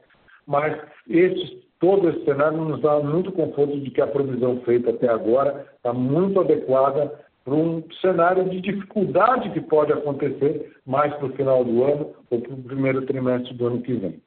[0.47, 0.79] mas
[1.09, 5.67] esse, todo esse cenário nos dá muito conforto de que a provisão feita até agora
[5.77, 7.13] está muito adequada
[7.45, 12.41] para um cenário de dificuldade que pode acontecer mais para o final do ano ou
[12.41, 14.21] para o primeiro trimestre do ano que vem.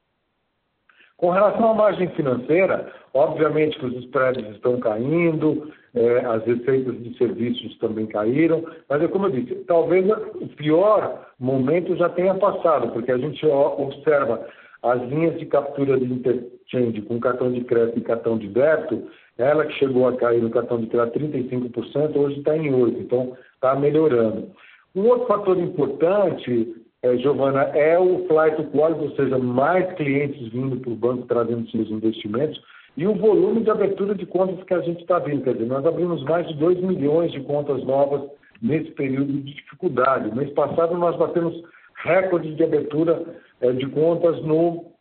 [1.19, 7.17] Com relação à margem financeira, obviamente que os spreads estão caindo, é, as receitas de
[7.17, 12.93] serviços também caíram, mas é como eu disse, talvez o pior momento já tenha passado,
[12.93, 14.47] porque a gente observa
[14.81, 19.65] as linhas de captura de interchange com cartão de crédito e cartão de débito, ela
[19.65, 23.75] que chegou a cair no cartão de crédito 35%, hoje está em 8%, então está
[23.75, 24.51] melhorando.
[24.95, 30.47] Um outro fator importante é, Giovana, é o flight to quality, ou seja, mais clientes
[30.49, 32.61] vindo para o banco trazendo seus investimentos
[32.97, 35.43] e o volume de abertura de contas que a gente está vendo.
[35.43, 38.29] Quer dizer, nós abrimos mais de 2 milhões de contas novas
[38.61, 40.35] nesse período de dificuldade.
[40.35, 41.63] Mês passado nós batemos
[42.03, 43.23] recorde de abertura
[43.61, 44.91] é, de contas no,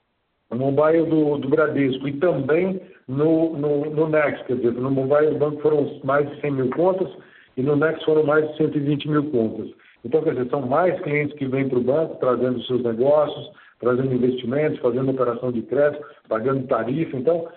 [0.52, 5.38] mobile do, do Bradesco e também no, no, no Next, quer dizer, no mobile do
[5.38, 7.08] banco foram mais de 100 mil contas
[7.56, 9.68] e no Next foram mais de 120 mil contas.
[10.04, 14.14] Então, quer dizer, são mais clientes que vêm para o banco trazendo seus negócios, trazendo
[14.14, 17.16] investimentos, fazendo operação de crédito, pagando tarifa.
[17.16, 17.48] Então,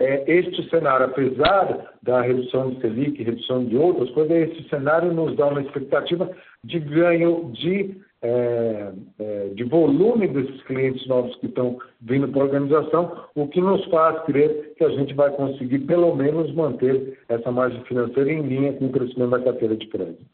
[0.00, 5.36] é, este cenário, apesar da redução de Selic, redução de outras coisas, esse cenário nos
[5.36, 6.30] dá uma expectativa
[6.64, 12.44] de ganho de, é, é, de volume desses clientes novos que estão vindo para a
[12.44, 17.52] organização, o que nos faz crer que a gente vai conseguir, pelo menos, manter essa
[17.52, 20.24] margem financeira em linha com o crescimento da carteira de crédito.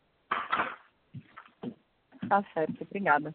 [2.29, 3.35] Tá certo, obrigada.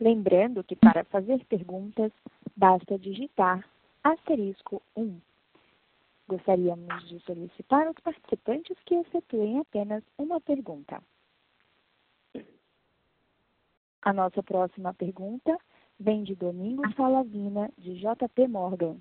[0.00, 2.12] Lembrando que para fazer perguntas,
[2.56, 3.64] basta digitar
[4.02, 5.20] asterisco 1.
[6.28, 11.02] Gostaríamos de solicitar aos participantes que efetuem apenas uma pergunta.
[14.02, 15.56] A nossa próxima pergunta
[16.00, 18.96] vem de Domingos Salavina, de JP Morgan.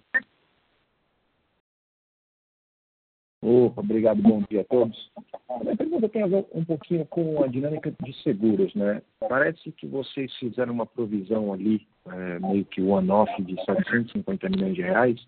[3.41, 5.11] Opa, obrigado, bom dia a todos.
[5.49, 9.01] A minha pergunta tem a ver um pouquinho com a dinâmica de seguros, né?
[9.19, 14.81] Parece que vocês fizeram uma provisão ali, é, meio que one-off de 750 milhões de
[14.83, 15.19] reais,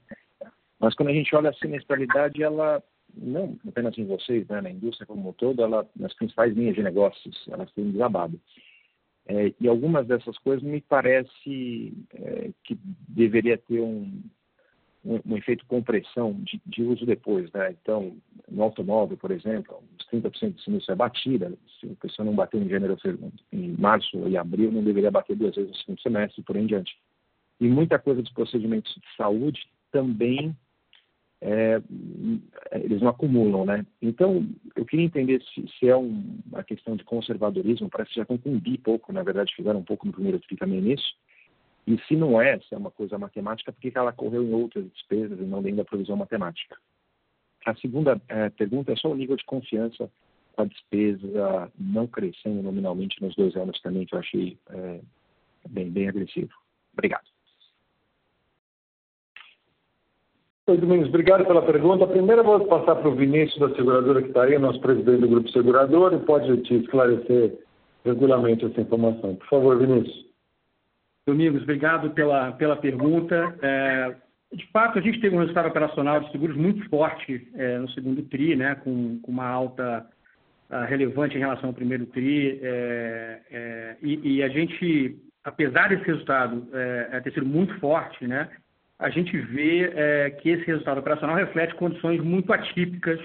[0.80, 2.84] mas quando a gente olha a sinistralidade, ela,
[3.16, 6.84] não apenas em vocês, né, na indústria como um todo, ela, nas principais linhas de
[6.84, 8.40] negócios, elas têm desabado.
[9.26, 14.22] É, e algumas dessas coisas me parece é, que deveria ter um,
[15.06, 17.52] um, um efeito compressão de, de, uso depois.
[17.52, 17.76] Né?
[17.82, 18.16] Então,
[18.50, 21.52] no automóvel, por exemplo, os 30% de sinistro é batida.
[21.80, 22.98] Se a pessoa não bateu em janeiro,
[23.52, 26.64] em março e abril, não deveria bater duas vezes no segundo semestre e por aí
[26.64, 26.96] em diante.
[27.60, 30.56] E muita coisa dos procedimentos de saúde também
[31.46, 31.82] é,
[32.72, 33.86] eles não acumulam, né?
[34.02, 34.48] Então,
[34.78, 38.38] eu queria entender se, se é um, uma questão de conservadorismo, parece que já estão
[38.38, 41.14] com bi pouco, na verdade fizeram um pouco no primeiro TRI também nisso,
[41.86, 44.86] e se não é, se é uma coisa matemática, por que ela correu em outras
[44.92, 46.78] despesas e não dentro da provisão matemática?
[47.66, 50.10] A segunda é, pergunta é só o nível de confiança
[50.54, 55.00] com a despesa não crescendo nominalmente nos dois anos também, que eu achei é,
[55.70, 56.52] bem, bem agressivo.
[56.94, 57.26] Obrigado.
[60.66, 62.08] Oi, Domingos, obrigado pela pergunta.
[62.08, 65.28] Primeiro eu vou passar para o Vinícius da seguradora que está aí, nosso presidente do
[65.28, 67.60] grupo segurador, e pode te esclarecer
[68.06, 69.36] regularmente essa informação.
[69.36, 70.33] Por favor, Vinícius.
[71.26, 73.56] Domingos, obrigado pela, pela pergunta.
[73.62, 74.16] É,
[74.54, 78.22] de fato, a gente teve um resultado operacional de seguros muito forte é, no segundo
[78.24, 80.06] TRI, né, com, com uma alta
[80.70, 82.60] uh, relevante em relação ao primeiro TRI.
[82.62, 88.28] É, é e, e, a gente, apesar desse resultado é, é, ter sido muito forte,
[88.28, 88.50] né,
[89.00, 93.20] a gente vê que esse resultado operacional reflete condições muito atípicas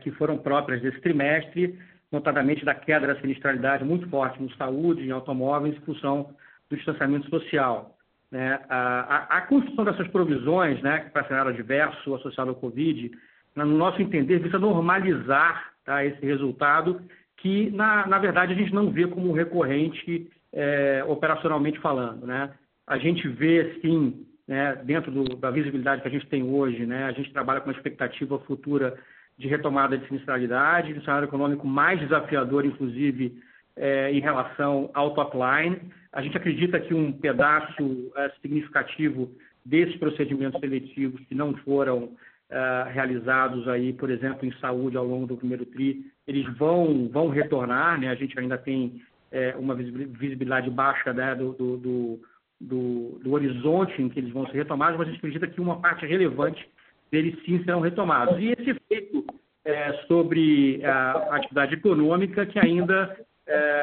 [0.00, 1.76] que foram próprias desse trimestre,
[2.12, 6.36] notadamente da queda da sinistralidade muito forte no saúde, em automóveis, em função
[6.68, 7.96] do distanciamento social.
[8.30, 8.58] Né?
[8.68, 13.10] A, a, a, construção dessas provisões, né, para cenário adverso associado ao Covid,
[13.54, 17.00] no nosso entender, visa normalizar tá, esse resultado
[17.36, 22.26] que, na, na verdade, a gente não vê como recorrente é, operacionalmente falando.
[22.26, 22.50] Né?
[22.86, 27.04] A gente vê, sim, né, dentro do, da visibilidade que a gente tem hoje, né,
[27.04, 28.96] a gente trabalha com uma expectativa futura
[29.38, 33.36] de retomada de sinistralidade, de um cenário econômico mais desafiador, inclusive,
[33.76, 35.80] é, em relação ao top line.
[36.12, 39.30] A gente acredita que um pedaço é, significativo
[39.64, 42.10] desses procedimentos seletivos que não foram
[42.48, 47.28] é, realizados aí, por exemplo, em saúde ao longo do primeiro tri, eles vão, vão
[47.28, 48.08] retornar, né?
[48.08, 52.20] A gente ainda tem é, uma visibilidade baixa né, do, do, do
[52.60, 55.80] do, do horizonte em que eles vão ser retomados, mas a gente acredita que uma
[55.80, 56.66] parte relevante
[57.10, 58.38] deles sim serão retomados.
[58.38, 59.24] E esse efeito
[59.64, 63.16] é, sobre a atividade econômica, que ainda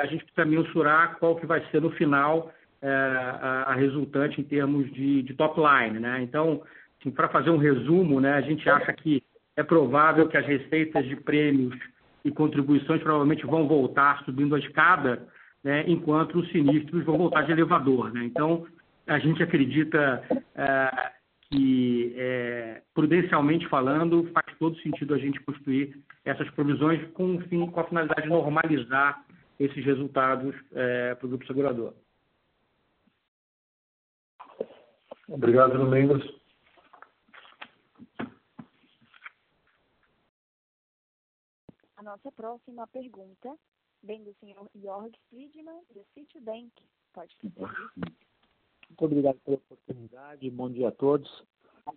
[0.02, 2.52] a gente precisa mensurar qual que vai ser no final
[2.82, 6.00] é, a, a, resultante em termos de, de top line.
[6.00, 6.22] Né?
[6.22, 6.62] Então,
[7.00, 9.24] assim, para fazer um resumo, né, a gente acha que
[9.56, 11.74] é provável que as receitas de prêmios
[12.26, 15.28] e contribuições provavelmente vão voltar subindo a escada,
[15.64, 18.14] né, enquanto os sinistros vão voltar de elevador.
[18.14, 18.26] Né?
[18.26, 18.68] Então,
[19.08, 20.22] a gente acredita
[20.56, 21.12] é,
[21.50, 25.96] que, é, prudencialmente falando, faz todo sentido a gente construir
[26.26, 29.24] essas provisões com, fim, com a finalidade de normalizar
[29.60, 31.94] esses resultados é, para o grupo segurador.
[35.28, 36.24] Obrigado, Domingos.
[41.96, 43.56] A nossa próxima pergunta
[44.04, 46.72] vem do senhor Jorg Friedman, do Citibank.
[47.14, 48.14] Pode prosseguir.
[48.90, 50.50] Muito obrigado pela oportunidade.
[50.52, 51.44] Bom dia a todos.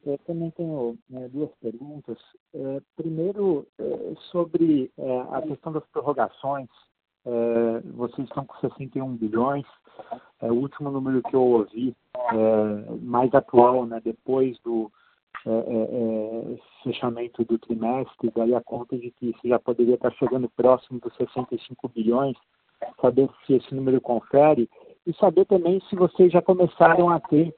[0.05, 2.19] Eu também tenho né, duas perguntas.
[2.55, 6.69] É, primeiro, é, sobre é, a questão das prorrogações.
[7.27, 9.67] É, vocês estão com 61 bilhões.
[10.41, 14.91] É, o último número que eu ouvi, é, mais atual, né, depois do
[16.83, 21.15] fechamento do trimestre, daí a conta de que isso já poderia estar chegando próximo dos
[21.15, 22.37] 65 bilhões,
[23.01, 24.69] saber se esse número confere,
[25.07, 27.55] e saber também se vocês já começaram a ter,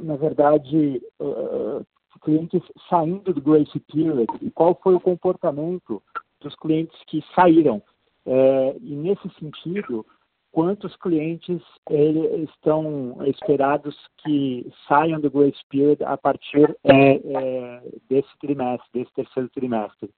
[0.00, 1.02] na verdade,
[2.20, 6.00] clientes saindo do grace period, e qual foi o comportamento
[6.40, 7.82] dos clientes que saíram.
[8.26, 10.06] E nesse sentido,
[10.52, 11.60] quantos clientes
[12.44, 19.48] estão esperados que saiam do grace period a partir é, é, desse trimestre, desse terceiro
[19.48, 20.10] trimestre.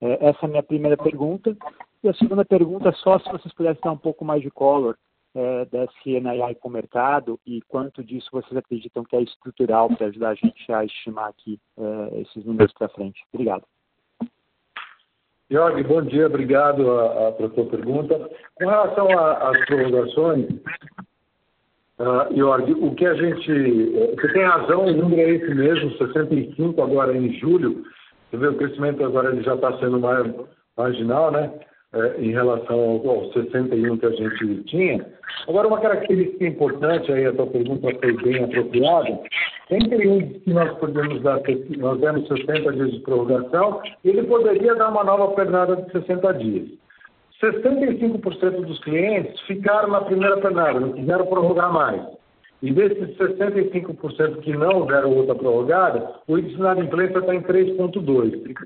[0.00, 1.56] É, essa é a minha primeira pergunta.
[2.02, 4.98] E a segunda pergunta, só se vocês pudessem dar um pouco mais de color
[5.34, 10.06] é, desse NII com o mercado e quanto disso vocês acreditam que é estrutural para
[10.06, 13.22] ajudar a gente a estimar aqui é, esses números para frente.
[13.32, 13.64] Obrigado.
[15.50, 18.30] Jorge, bom dia, obrigado a, a, pela sua pergunta.
[18.54, 20.46] Com relação às prorrogações,
[21.98, 23.52] uh, Jorge, o que a gente.
[23.52, 27.84] Eh, você tem razão, o número é esse mesmo, 65 agora em julho.
[28.30, 30.32] Você vê o crescimento agora ele já está sendo mais
[30.76, 31.52] marginal, né?
[31.94, 35.06] É, em relação ao, ao 61 que a gente tinha.
[35.48, 39.20] Agora, uma característica importante, aí a tua pergunta foi bem apropriada,
[39.68, 41.40] tem períodos que nós podemos dar,
[41.78, 46.68] nós demos 60 dias de prorrogação, ele poderia dar uma nova pernada de 60 dias.
[47.42, 52.02] 65% dos clientes ficaram na primeira plenária, não quiseram prorrogar mais.
[52.62, 58.56] E desses 65% que não deram outra prorrogada, o índice de inadimplência está em 3,2%.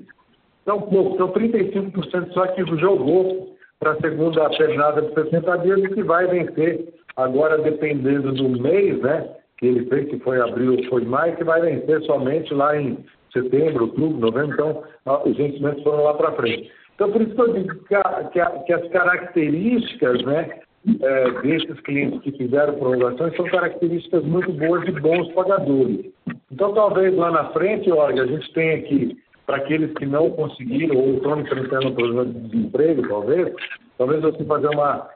[0.63, 5.89] Então, pouco, então 35% só que jogou para a segunda pernada de 60 dias e
[5.89, 9.29] que vai vencer agora, dependendo do mês, né?
[9.57, 12.97] Que ele fez, que foi abril, foi maio, que vai vencer somente lá em
[13.33, 14.53] setembro, outubro, novembro.
[14.53, 14.83] Então,
[15.25, 16.71] os vencimentos foram lá para frente.
[16.95, 20.59] Então, por isso que eu digo que, a, que, a, que as características né,
[21.01, 26.11] é, desses clientes que fizeram prorrogações são características muito boas de bons pagadores.
[26.51, 29.17] Então, talvez lá na frente, olha, a gente tenha que,
[29.49, 33.51] para aqueles que não conseguiram ou estão enfrentando um problema de desemprego, talvez,
[33.97, 35.09] talvez você fazer uma,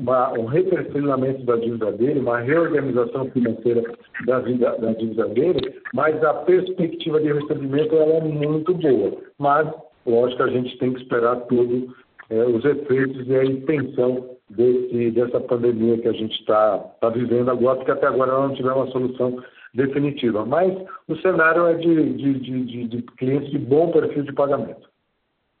[0.00, 3.82] uma, um reperfilamento da dívida dele, uma reorganização financeira
[4.24, 9.18] da, vida, da dívida dele, mas a perspectiva de recebimento ela é muito boa.
[9.38, 9.68] Mas
[10.06, 11.94] lógico a gente tem que esperar tudo,
[12.30, 17.50] é, os efeitos e a extensão desse, dessa pandemia que a gente está tá vivendo
[17.50, 19.44] agora, porque até agora não tivemos uma solução
[19.74, 20.44] definitiva.
[20.46, 20.72] Mas
[21.08, 24.88] o cenário é de, de, de, de clientes de bom perfil de pagamento.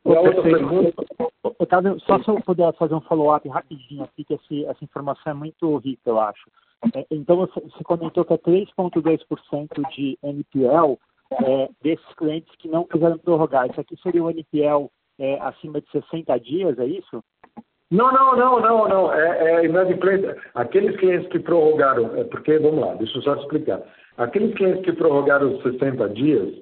[0.06, 1.04] E a outra pergunta.
[1.58, 5.34] Otávio, só se eu puder fazer um follow-up rapidinho aqui, que esse, essa informação é
[5.34, 6.50] muito rica, eu acho.
[6.94, 10.98] É, então, você comentou que é 3,2% de NPL
[11.32, 13.68] é, desses clientes que não quiseram prorrogar.
[13.68, 17.24] Isso aqui seria o NPL é, acima de 60 dias, é isso?
[17.90, 19.12] Não, não, não, não, não.
[19.12, 20.36] É, é inadimplência.
[20.54, 23.82] Aqueles clientes que prorrogaram, é porque, vamos lá, deixa eu só explicar.
[24.16, 26.54] Aqueles clientes que prorrogaram os 60 dias,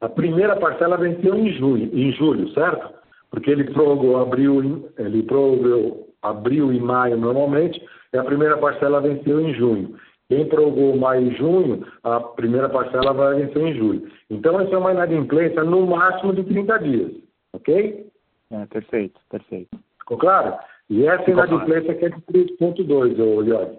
[0.00, 2.94] a primeira parcela venceu em julho, em julho, certo?
[3.30, 7.82] Porque ele prorrogou abril, ele prorrogou abril e maio normalmente,
[8.12, 9.98] e a primeira parcela venceu em junho.
[10.28, 14.10] Quem prorrogou maio e junho, a primeira parcela vai vencer em julho.
[14.28, 17.12] Então, essa é uma inadimplência no máximo de 30 dias,
[17.54, 18.06] ok?
[18.50, 19.78] É, perfeito, perfeito.
[19.98, 20.54] Ficou claro?
[20.90, 23.78] E essa inadimplência que é de 3,2, ô Liori.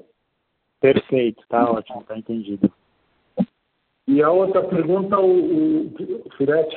[0.82, 2.71] Perfeito, tá ótimo, tá entendido.
[4.10, 6.76] E a outra pergunta, o, o Firete?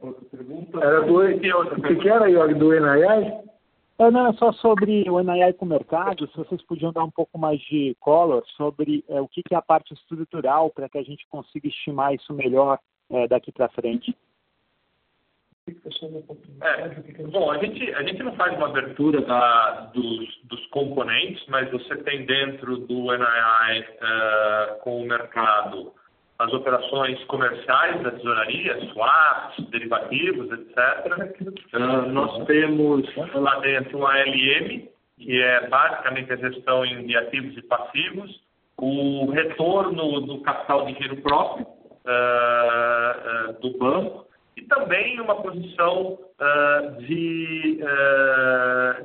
[0.00, 0.78] Outra pergunta.
[0.78, 3.46] Era do, o que, que era, Iori, do NII?
[3.98, 7.36] É, não, só sobre o NII com o mercado, se vocês podiam dar um pouco
[7.36, 11.02] mais de color sobre é, o que, que é a parte estrutural para que a
[11.02, 12.78] gente consiga estimar isso melhor
[13.10, 14.16] é, daqui para frente.
[16.62, 16.88] É,
[17.24, 21.96] bom, a gente, a gente não faz uma abertura da, dos, dos componentes, mas você
[21.96, 25.95] tem dentro do NII uh, é, com o mercado
[26.38, 30.76] as operações comerciais da tesouraria, swaps, derivativos, etc.
[31.42, 37.56] Uh, ah, nós temos lá dentro uma LM, que é basicamente a gestão de ativos
[37.56, 38.42] e passivos,
[38.76, 44.26] o retorno do capital de giro próprio uh, uh, do banco.
[44.56, 46.18] E também uma posição
[47.06, 47.78] de,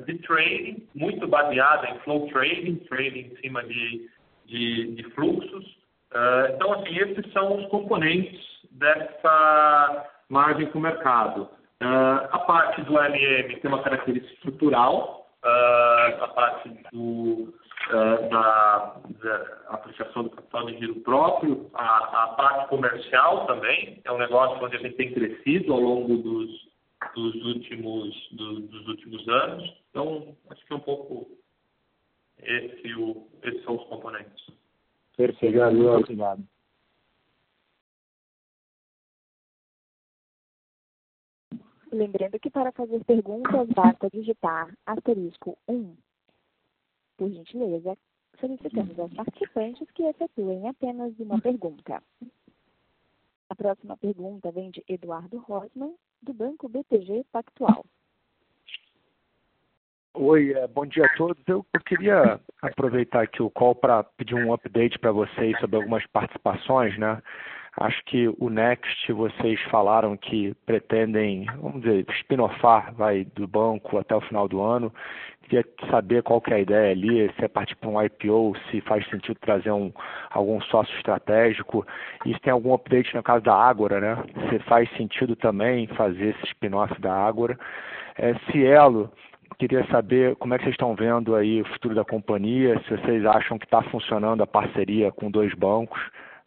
[0.06, 4.10] de trading, muito baseada em flow trading, trading em cima de,
[4.46, 5.81] de, de fluxos,
[6.12, 8.40] Uh, então, assim, esses são os componentes
[8.72, 11.42] dessa margem para o mercado.
[11.82, 17.54] Uh, a parte do LM tem uma característica estrutural, uh, a parte do,
[18.30, 24.18] da, da, aplicação do capital de giro próprio, a, a, parte comercial também, é um
[24.18, 26.68] negócio onde a gente tem crescido ao longo dos,
[27.16, 29.74] dos, últimos, do, dos últimos anos.
[29.90, 31.28] Então, acho que é um pouco
[32.44, 34.61] esse, o, esses são os componentes.
[35.22, 35.62] Perfeito.
[35.62, 36.44] Obrigado, obrigado.
[41.92, 45.96] Lembrando que para fazer perguntas, basta digitar asterisco 1.
[47.18, 47.96] Por gentileza,
[48.40, 52.02] solicitamos aos participantes que efetuem apenas uma pergunta.
[53.50, 57.86] A próxima pergunta vem de Eduardo Rosman, do Banco BTG Pactual.
[60.14, 61.42] Oi, é, bom dia a todos.
[61.48, 66.98] Eu, queria aproveitar aqui o call para pedir um update para vocês sobre algumas participações,
[66.98, 67.22] né?
[67.80, 74.14] Acho que o Next, vocês falaram que pretendem, vamos dizer, spin-offar vai, do banco até
[74.14, 74.94] o final do ano.
[75.44, 78.82] Queria saber qual que é a ideia ali, se é partir para um IPO, se
[78.82, 79.94] faz sentido trazer um,
[80.30, 81.88] algum sócio estratégico.
[82.26, 84.22] E se tem algum update no caso da Ágora, né?
[84.50, 87.58] Se faz sentido também fazer esse spin-off da Ágora.
[88.18, 89.10] É, Cielo,
[89.62, 93.24] Queria saber como é que vocês estão vendo aí o futuro da companhia, se vocês
[93.28, 96.02] acham que está funcionando a parceria com dois bancos,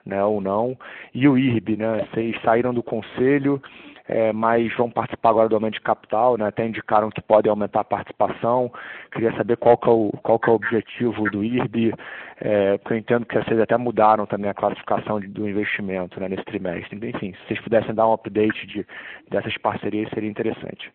[0.05, 0.77] né, ou não.
[1.15, 2.09] E o IRB, né?
[2.11, 3.63] Vocês saíram do conselho,
[4.09, 6.49] é, mas vão participar agora do aumento de capital, né?
[6.49, 8.69] Até indicaram que podem aumentar a participação.
[9.13, 11.95] Queria saber qual que é o, qual que é o objetivo do IRB,
[12.41, 16.29] é, porque eu entendo que vocês até mudaram também a classificação de, do investimento né,
[16.29, 16.99] nesse trimestre.
[17.11, 18.85] Enfim, se vocês pudessem dar um update de,
[19.31, 20.91] dessas parcerias, seria interessante.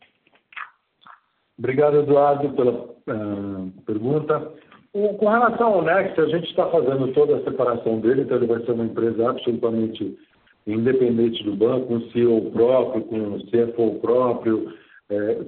[1.59, 4.51] Obrigado, Eduardo, pela uh, pergunta.
[4.93, 8.47] O, com relação ao Next, a gente está fazendo toda a separação dele, então ele
[8.47, 10.17] vai ser uma empresa absolutamente
[10.65, 14.73] independente do banco, com CEO próprio, com CFO próprio,
[15.09, 15.41] é,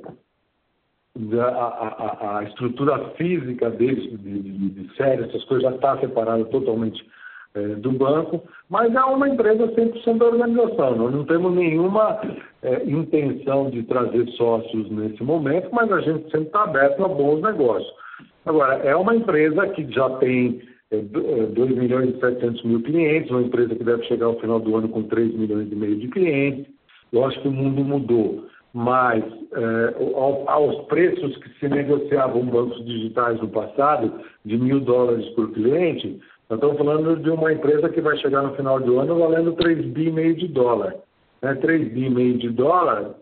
[1.39, 6.43] a, a, a, estrutura física dele, de, de, de série, essas coisas já está separada
[6.45, 7.03] totalmente
[7.79, 10.95] do banco, mas é uma empresa 100% da organização.
[10.95, 12.21] Nós não temos nenhuma
[12.63, 17.41] é, intenção de trazer sócios nesse momento, mas a gente sempre está aberto a bons
[17.41, 17.91] negócios.
[18.45, 23.31] Agora, é uma empresa que já tem é, 2 é, milhões e 700 mil clientes,
[23.31, 26.07] uma empresa que deve chegar ao final do ano com 3 milhões e meio de
[26.07, 26.65] clientes.
[27.25, 29.95] Acho que o mundo mudou, mas é,
[30.47, 34.13] aos preços que se negociavam bancos digitais no passado,
[34.45, 36.19] de mil dólares por cliente,
[36.51, 39.85] nós estamos falando de uma empresa que vai chegar no final do ano valendo 3
[39.85, 40.97] bi meio de dólar.
[41.41, 41.55] Né?
[41.55, 43.15] 3 bi meio de dólar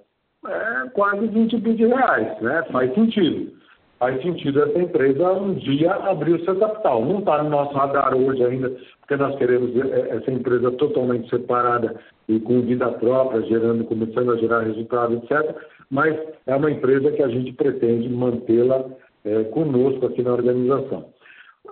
[0.47, 2.63] é quase 20 bi de reais, né?
[2.71, 3.59] faz sentido
[3.99, 7.05] faz sentido essa empresa um dia abrir o seu capital.
[7.05, 12.39] Não está no nosso radar hoje ainda, porque nós queremos essa empresa totalmente separada e
[12.39, 15.55] com vida própria, gerando, começando a gerar resultado, etc.
[15.91, 16.17] Mas
[16.47, 18.85] é uma empresa que a gente pretende mantê-la
[19.25, 21.09] é, conosco aqui na organização.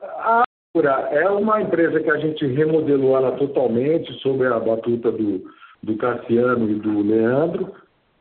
[0.03, 0.46] A
[0.85, 5.43] é uma empresa que a gente remodelou ela totalmente sob a batuta do,
[5.83, 7.71] do Cassiano e do Leandro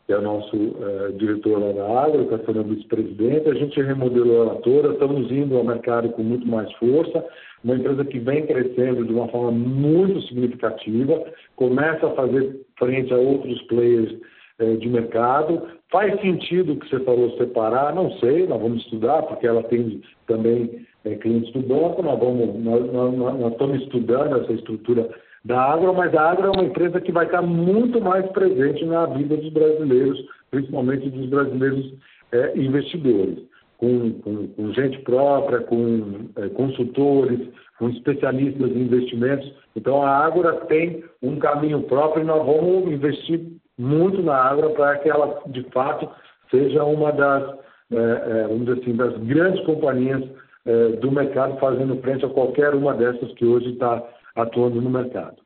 [0.07, 3.48] que é o nosso é, diretor lá da Agro, está sendo vice-presidente.
[3.48, 7.24] A gente remodelou ela toda, estamos indo ao mercado com muito mais força.
[7.64, 11.24] Uma empresa que vem crescendo de uma forma muito significativa,
[11.57, 14.16] começa a fazer frente a outros players
[14.61, 15.66] é, de mercado.
[15.90, 17.92] Faz sentido o que você falou separar?
[17.92, 22.62] Não sei, nós vamos estudar, porque ela tem também é, clientes do banco, nós, vamos,
[22.64, 25.09] nós, nós, nós estamos estudando essa estrutura
[25.46, 29.07] da Agro, mas a Agro é uma empresa que vai estar muito mais presente na
[29.07, 30.18] vida dos brasileiros,
[30.50, 31.94] principalmente dos brasileiros
[32.32, 33.38] é, investidores,
[33.78, 37.48] com, com, com, gente própria, com é, consultores,
[37.78, 39.52] com especialistas em investimentos.
[39.76, 43.40] Então a Agro tem um caminho próprio e nós vamos investir
[43.78, 46.09] muito na Agro para que ela, de fato,
[46.50, 47.54] seja uma das,
[47.92, 50.24] é, é vamos dizer assim, das grandes companhias
[50.66, 54.02] é, do mercado fazendo frente a qualquer uma dessas que hoje está
[54.34, 55.36] atuando no mercado.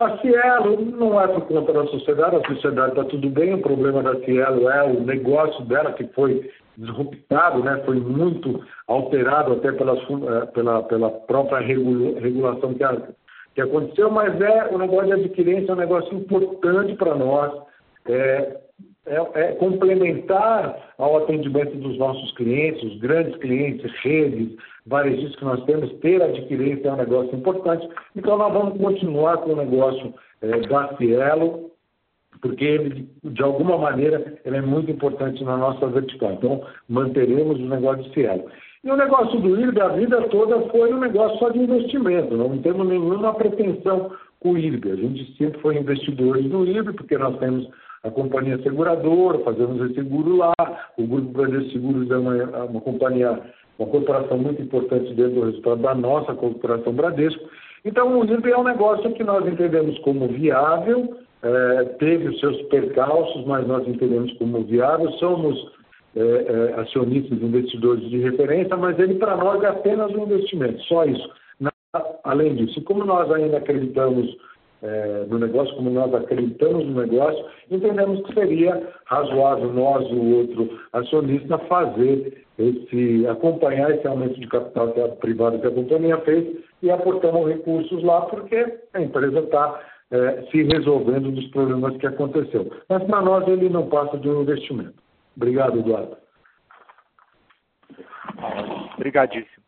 [0.00, 4.02] A Cielo não é por conta da sociedade, a sociedade está tudo bem, o problema
[4.02, 9.98] da Cielo é o negócio dela que foi disruptado, né, foi muito alterado até pelas,
[9.98, 13.00] eh, pela, pela própria regulação que, a,
[13.54, 17.52] que aconteceu, mas é o negócio de adquirência é um negócio importante para nós.
[18.06, 18.58] É,
[19.06, 25.64] é, é, complementar ao atendimento dos nossos clientes, os grandes clientes, redes, varejistas que nós
[25.64, 27.88] temos, ter adquirência é um negócio importante.
[28.16, 31.70] Então, nós vamos continuar com o negócio é, da Cielo,
[32.40, 36.32] porque ele, de alguma maneira, ele é muito importante na nossa vertical.
[36.32, 38.44] Então, manteremos o negócio de Cielo.
[38.82, 42.58] E o negócio do IRB, a vida toda foi um negócio só de investimento, não
[42.58, 44.90] temos nenhuma pretensão com o IRB.
[44.90, 47.68] A gente sempre foi investidores do IRB, porque nós temos
[48.06, 50.54] a companhia seguradora, fazemos esse seguro lá.
[50.96, 53.40] O Grupo Bradesco Seguros é uma, é uma companhia,
[53.78, 57.42] uma corporação muito importante dentro do resultado da nossa corporação Bradesco.
[57.84, 62.60] Então, o IRB é um negócio que nós entendemos como viável, é, teve os seus
[62.62, 65.10] percalços, mas nós entendemos como viável.
[65.12, 65.56] Somos
[66.16, 71.04] é, é, acionistas, investidores de referência, mas ele para nós é apenas um investimento, só
[71.04, 71.28] isso.
[72.24, 72.82] Além disso.
[72.82, 74.36] Como nós ainda acreditamos
[74.86, 80.80] é, no negócio, como nós acreditamos no negócio, entendemos que seria razoável nós, o outro
[80.92, 86.56] acionista, fazer esse, acompanhar esse aumento de capital que a privada que a companhia fez
[86.82, 89.80] e aportamos recursos lá, porque a empresa está
[90.12, 92.70] é, se resolvendo dos problemas que aconteceu.
[92.88, 94.94] Mas para nós ele não passa de um investimento.
[95.36, 96.16] Obrigado, Eduardo.
[98.94, 99.65] Obrigadíssimo.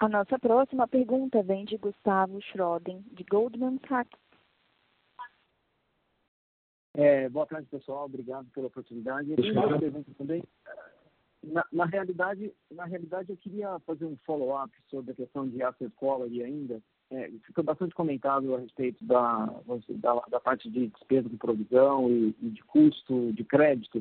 [0.00, 4.20] A nossa próxima pergunta vem de Gustavo Schroden, de Goldman Sachs.
[6.94, 8.04] É, boa tarde, pessoal.
[8.04, 9.30] Obrigado pela oportunidade.
[9.30, 10.44] Eu tenho uma pergunta também.
[11.42, 15.92] Na, na, realidade, na realidade, eu queria fazer um follow-up sobre a questão de asset
[15.96, 16.80] quality ainda.
[17.10, 19.46] É, ficou bastante comentado a respeito da,
[19.96, 23.98] da, da parte de despesa de provisão e, e, de custo de crédito.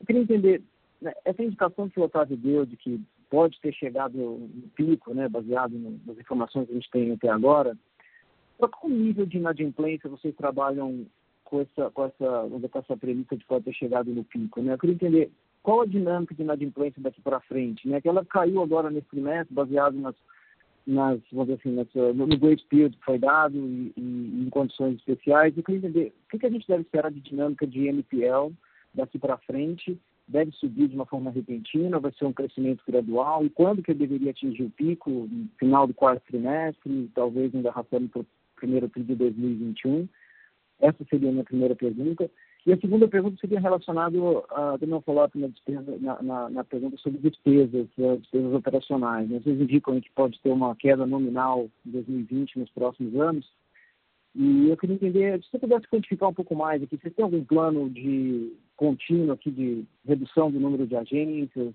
[0.00, 0.62] Eu queria entender,
[1.02, 2.98] né, essa indicação que o Otávio deu de que
[3.30, 5.72] pode ter chegado no pico, né, baseado
[6.06, 7.76] nas informações que a gente tem até agora.
[8.58, 11.06] Para qual nível de inadimplência vocês trabalham
[11.44, 14.60] com essa, com essa, com essa premissa de pode ter chegado no pico?
[14.60, 14.72] Né?
[14.72, 15.30] Eu queria entender
[15.62, 18.00] qual a dinâmica de inadimplência daqui para frente, né?
[18.00, 20.14] Que ela caiu agora nesse trimestre, baseado nas,
[20.86, 24.96] nas, vamos dizer assim, nessa, no grace period que foi dado e, e, em condições
[24.96, 25.56] especiais.
[25.56, 28.50] Eu queria entender o que, que a gente deve esperar de dinâmica de NPL
[28.94, 29.98] daqui para frente.
[30.28, 33.46] Deve subir de uma forma repentina, vai ser um crescimento gradual?
[33.46, 35.10] E quando que ele deveria atingir o pico?
[35.10, 40.06] No final do quarto trimestre, talvez ainda arrastando para o primeiro trimestre de 2021?
[40.80, 42.30] Essa seria a minha primeira pergunta.
[42.66, 44.18] E a segunda pergunta seria relacionada
[44.50, 49.28] a não falar na, na, na, pergunta sobre despesas, eh, despesas operacionais.
[49.30, 49.40] Né?
[49.40, 53.50] Vocês indicam que pode ter uma queda nominal em 2020 nos próximos anos.
[54.34, 57.42] E eu queria entender, se você pudesse quantificar um pouco mais aqui, vocês têm algum
[57.42, 61.74] plano de contínuo aqui de redução do número de agências,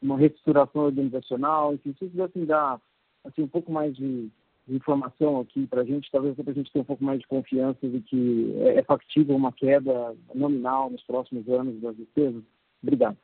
[0.00, 2.80] uma reestruturação organizacional, enfim, se vocês pudessem dar
[3.24, 4.30] assim, um pouco mais de
[4.68, 7.86] informação aqui para a gente, talvez para a gente ter um pouco mais de confiança
[7.86, 12.42] de que é, é factível uma queda nominal nos próximos anos das despesas?
[12.82, 13.16] Obrigado.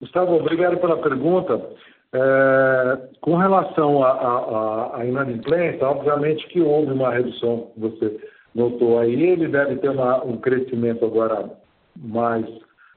[0.00, 1.70] Gustavo, obrigado pela pergunta.
[2.14, 8.20] É, com relação à inadimplência, obviamente que houve uma redução, você
[8.54, 11.61] notou aí, ele deve ter uma, um crescimento agora
[11.96, 12.46] mais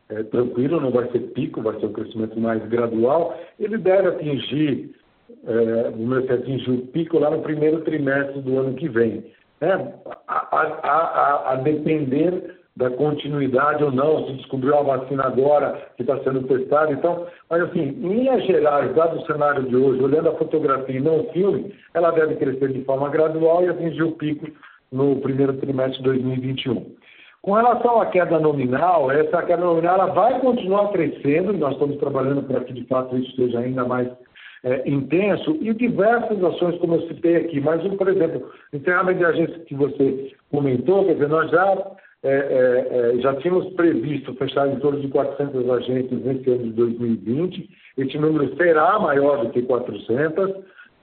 [0.10, 3.38] é, tranquilo, não vai ser pico, vai ser um crescimento mais gradual.
[3.60, 4.96] Ele deve atingir
[5.46, 9.24] é, vamos atingir o pico lá no primeiro trimestre do ano que vem.
[9.62, 9.94] É, a,
[10.28, 16.22] a, a, a, depender da continuidade ou não, se descobriu uma vacina agora que está
[16.24, 16.92] sendo testada.
[16.92, 21.02] Então, mas assim, em linhas gerais, dado o cenário de hoje, olhando a fotografia e
[21.02, 24.48] não o filme, ela deve crescer de forma gradual e atingir o pico
[24.92, 26.95] no primeiro trimestre de 2021.
[27.46, 32.42] Com relação à queda nominal, essa queda nominal ela vai continuar crescendo, nós estamos trabalhando
[32.42, 34.08] para que de fato isso seja ainda mais
[34.64, 37.62] é, intenso e diversas ações, como eu citei aqui.
[37.62, 41.92] Mas, por exemplo, encerramento de agência que você comentou, quer dizer, nós já,
[42.24, 46.72] é, é, é já tínhamos previsto fechar em torno de 400 agências nesse ano de
[46.72, 47.70] 2020.
[48.00, 50.50] Esse número será maior do que 400,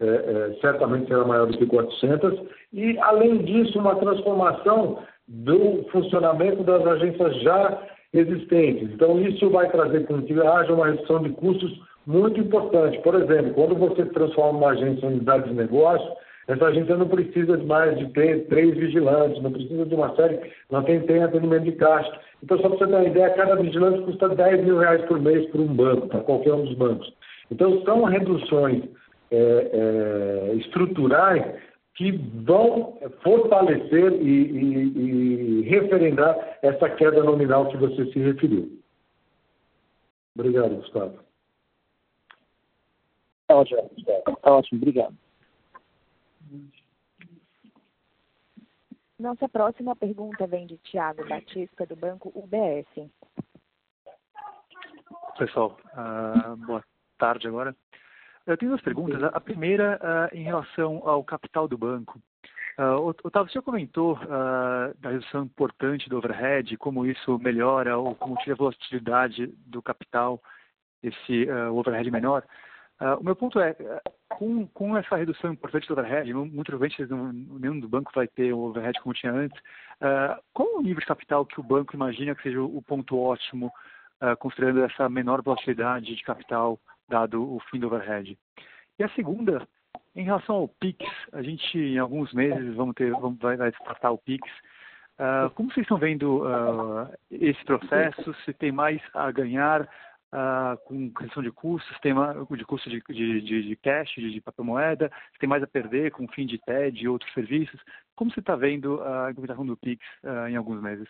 [0.01, 2.41] é, é, certamente será maior do que 400.
[2.73, 4.99] E, além disso, uma transformação
[5.33, 7.83] do funcionamento das agências já
[8.13, 8.91] existentes.
[8.93, 11.73] Então, isso vai trazer com que haja uma redução de custos
[12.07, 12.99] muito importante.
[12.99, 16.07] Por exemplo, quando você transforma uma agência em unidade de negócio,
[16.49, 20.39] essa agência não precisa mais de três vigilantes, não precisa de uma série,
[20.71, 22.13] não tem, tem atendimento de caixa.
[22.43, 25.49] Então, só para você ter uma ideia, cada vigilante custa 10 mil reais por mês
[25.51, 27.11] para um banco, para qualquer um dos bancos.
[27.51, 28.83] Então, são reduções
[29.31, 31.43] é, é, estruturais
[32.03, 38.83] que vão fortalecer e, e, e referendar essa queda nominal que você se referiu.
[40.35, 41.21] Obrigado, Gustavo.
[43.47, 43.91] Tá ótimo,
[44.43, 45.17] tá ótimo, obrigado.
[49.17, 53.09] Nossa próxima pergunta vem de Tiago Batista, do Banco UBS.
[55.39, 56.83] Pessoal, uh, boa
[57.17, 57.77] tarde agora.
[58.47, 59.23] Eu tenho duas perguntas.
[59.23, 62.21] A primeira uh, em relação ao capital do banco.
[62.79, 68.15] Uh, Otávio, o senhor comentou uh, da redução importante do overhead, como isso melhora ou
[68.15, 70.43] como tira a volatilidade do capital,
[71.03, 72.45] esse uh, overhead menor.
[73.19, 73.75] O meu ponto é,
[74.29, 77.05] com, com, essa redução importante do overhead, muito provavelmente
[77.61, 79.61] nenhum do banco vai ter o overhead como tinha antes,
[80.55, 83.73] qual o nível de capital que o banco imagina que seja o, ponto ótimo,
[84.39, 86.79] considerando essa menor volatilidade de capital
[87.13, 88.37] dado o fim do overhead?
[88.99, 89.67] E a segunda,
[90.17, 90.99] em relação ao PIX,
[91.33, 93.73] a gente em alguns meses vamos ter, vamos, vai, vai
[94.11, 94.43] o PIX,
[95.55, 96.43] como vocês estão vendo
[97.31, 98.35] esse processo?
[98.45, 102.13] Se tem mais a ganhar uh, com questão de custos, tem
[102.57, 106.27] de custo de, de, de cash, de, de papel moeda, tem mais a perder com
[106.29, 107.81] fim de TED e outros serviços.
[108.17, 111.09] Como você está vendo a implementação do Pix uh, em alguns meses?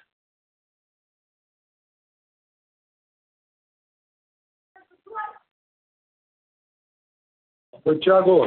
[7.85, 8.47] Oi, Tiago.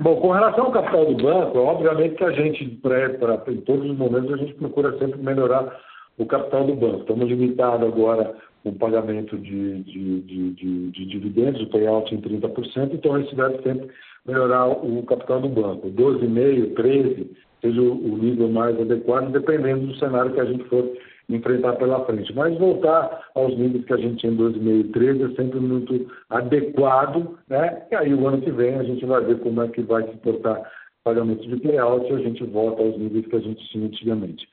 [0.00, 3.88] Bom, com relação ao capital do banco, obviamente que a gente, pra, pra, em todos
[3.88, 5.80] os momentos, a gente procura sempre melhorar
[6.18, 7.02] o capital do banco.
[7.02, 13.20] Estamos limitados agora o pagamento de, de, de, de, dividendos, o payout em 30%, então
[13.20, 13.88] isso deve sempre
[14.26, 15.88] melhorar o capital do banco.
[15.90, 17.26] 12,5%, 13%
[17.60, 20.84] seja o nível mais adequado, dependendo do cenário que a gente for
[21.28, 22.34] enfrentar pela frente.
[22.34, 27.38] Mas voltar aos níveis que a gente tinha em 12,5%, 13% é sempre muito adequado,
[27.48, 27.82] né?
[27.90, 30.16] E aí o ano que vem a gente vai ver como é que vai se
[30.18, 30.62] portar
[31.04, 34.48] pagamento de payout e a gente volta aos níveis que a gente tinha antigamente.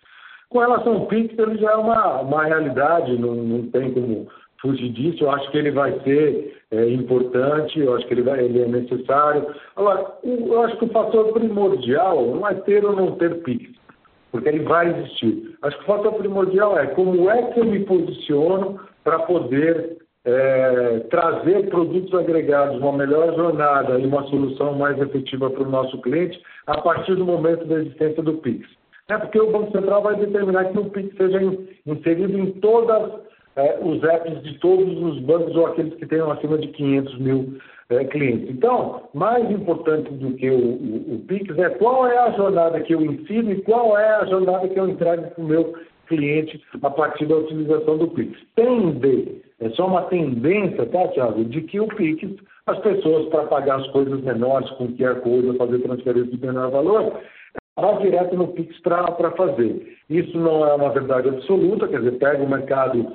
[0.49, 4.27] Com relação ao Pix, ele já é uma, uma realidade, não, não tem como
[4.59, 5.23] fugir disso.
[5.23, 8.67] Eu acho que ele vai ser é, importante, eu acho que ele, vai, ele é
[8.67, 9.45] necessário.
[9.75, 13.68] Agora, eu acho que o fator primordial não é ter ou não ter Pix,
[14.31, 15.57] porque ele vai existir.
[15.61, 20.99] Acho que o fator primordial é como é que eu me posiciono para poder é,
[21.09, 26.41] trazer produtos agregados, uma melhor jornada e uma solução mais efetiva para o nosso cliente
[26.67, 28.67] a partir do momento da existência do PIX.
[29.07, 31.39] É porque o Banco Central vai determinar que o PIX seja
[31.87, 33.21] inserido em todos
[33.59, 37.57] é, os apps de todos os bancos ou aqueles que tenham acima de 500 mil
[37.89, 38.49] é, clientes.
[38.49, 42.93] Então, mais importante do que o, o, o PIX é qual é a jornada que
[42.93, 45.73] eu ensino e qual é a jornada que eu entrego para o meu
[46.07, 48.37] cliente a partir da utilização do Pix.
[48.55, 52.27] Tende, é só uma tendência, tá, Thiago, de que o Pix,
[52.65, 57.19] as pessoas, para pagar as coisas menores com QR Code, fazer transferência de menor valor,
[57.77, 59.97] vá direto no Pix para fazer.
[60.09, 63.13] Isso não é uma verdade absoluta, quer dizer, pega o mercado,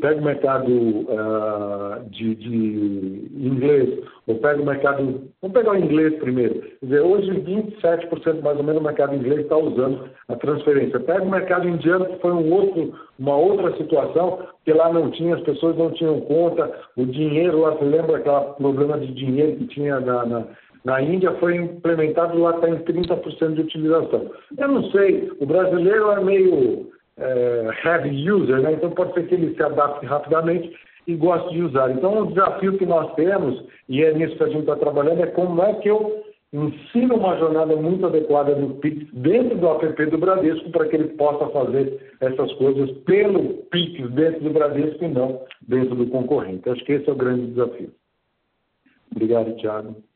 [0.00, 3.98] pega o mercado uh, de, de, inglês,
[4.28, 5.28] ou pega o mercado.
[5.42, 6.60] Vamos pegar o inglês primeiro.
[6.60, 11.00] Quer dizer, hoje 27% mais ou menos do mercado inglês está usando a transferência.
[11.00, 15.34] Pega o mercado indiano, que foi um outro, uma outra situação, que lá não tinha,
[15.34, 19.66] as pessoas não tinham conta, o dinheiro lá, você lembra aquele problema de dinheiro que
[19.66, 20.46] tinha na, na
[20.84, 24.30] na Índia foi implementado lá está em 30% de utilização.
[24.56, 28.72] Eu não sei, o brasileiro é meio é, heavy user, né?
[28.72, 30.74] então pode ser que ele se adapte rapidamente
[31.06, 31.90] e goste de usar.
[31.90, 35.26] Então, o desafio que nós temos, e é nisso que a gente está trabalhando, é
[35.26, 40.18] como é que eu ensino uma jornada muito adequada no Pix dentro do app do
[40.18, 45.44] Bradesco para que ele possa fazer essas coisas pelo Pix dentro do Bradesco e não
[45.62, 46.68] dentro do concorrente.
[46.68, 47.92] Acho que esse é o grande desafio.
[49.12, 50.09] Obrigado, Thiago.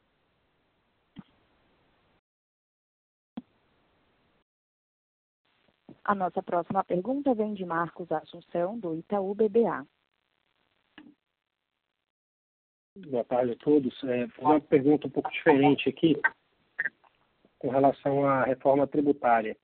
[6.05, 9.86] A nossa próxima pergunta vem de Marcos Assunção, do Itaú BBA.
[13.09, 14.05] Boa tarde a todos.
[14.05, 16.14] É, uma pergunta um pouco diferente aqui
[17.59, 19.56] com relação à reforma tributária.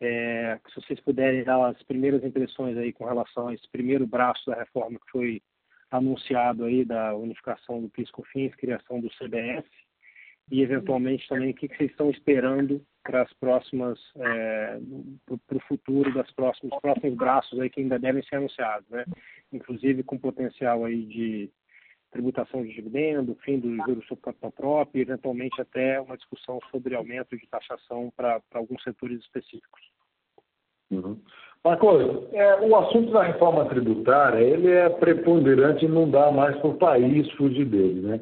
[0.00, 4.44] É, se vocês puderem dar as primeiras impressões aí com relação a esse primeiro braço
[4.50, 5.42] da reforma que foi
[5.88, 9.64] anunciado aí da unificação do PIS/COFINS, criação do CBS,
[10.50, 14.78] e eventualmente também o que, vocês estão esperando para as próximas é,
[15.46, 19.04] para o futuro das próximos próximos braços aí que ainda devem ser anunciados, né?
[19.52, 21.50] Inclusive com potencial aí de
[22.10, 26.94] tributação de dividendo, fim do juros sobre capital próprio e eventualmente até uma discussão sobre
[26.94, 29.82] aumento de taxação para alguns setores específicos.
[30.90, 31.18] Uhum.
[31.64, 36.70] Marcos, é, o assunto da reforma tributária ele é preponderante e não dá mais para
[36.70, 38.20] o país fugir dele, né?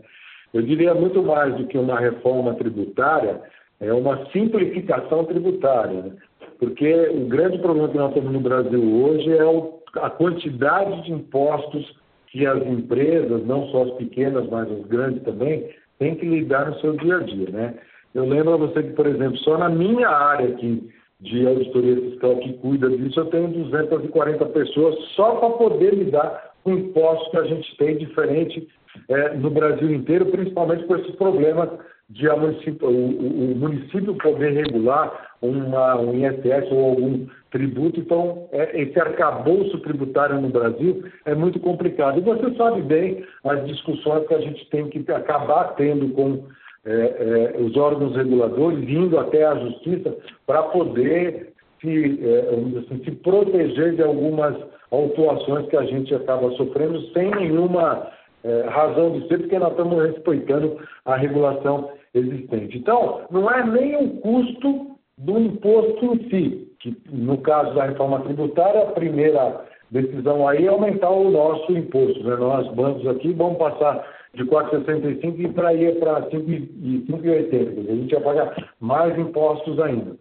[0.54, 3.42] Eu diria muito mais do que uma reforma tributária,
[3.80, 6.00] é uma simplificação tributária.
[6.00, 6.12] Né?
[6.60, 11.92] Porque o grande problema que nós temos no Brasil hoje é a quantidade de impostos
[12.28, 15.68] que as empresas, não só as pequenas, mas as grandes também,
[15.98, 17.50] têm que lidar no seu dia a dia.
[17.50, 17.74] Né?
[18.14, 20.88] Eu lembro a você que, por exemplo, só na minha área aqui
[21.20, 26.72] de auditoria fiscal que cuida disso, eu tenho 240 pessoas só para poder lidar com
[26.72, 28.66] impostos que a gente tem diferente
[29.08, 31.68] é, no Brasil inteiro, principalmente por esses problemas
[32.08, 38.00] de município, o, o, município poder regular uma, um ISS ou algum tributo.
[38.00, 42.18] Então, é, esse arcabouço tributário no Brasil é muito complicado.
[42.18, 46.44] E você sabe bem as discussões que a gente tem que acabar tendo com
[46.86, 50.14] é, é, os órgãos reguladores, indo até a justiça,
[50.46, 51.53] para poder
[51.84, 54.56] se, é, assim, se proteger de algumas
[54.90, 58.10] autuações que a gente acaba sofrendo sem nenhuma
[58.42, 62.78] é, razão de ser, porque nós estamos respeitando a regulação existente.
[62.78, 68.20] Então, não é nem o custo do imposto em si, que no caso da reforma
[68.20, 72.22] tributária, a primeira decisão aí é aumentar o nosso imposto.
[72.24, 72.36] Né?
[72.36, 74.04] Nós, bancos aqui, vamos passar
[74.34, 77.90] de 4,65 e para ir para 5,80.
[77.90, 80.16] A gente vai pagar mais impostos ainda.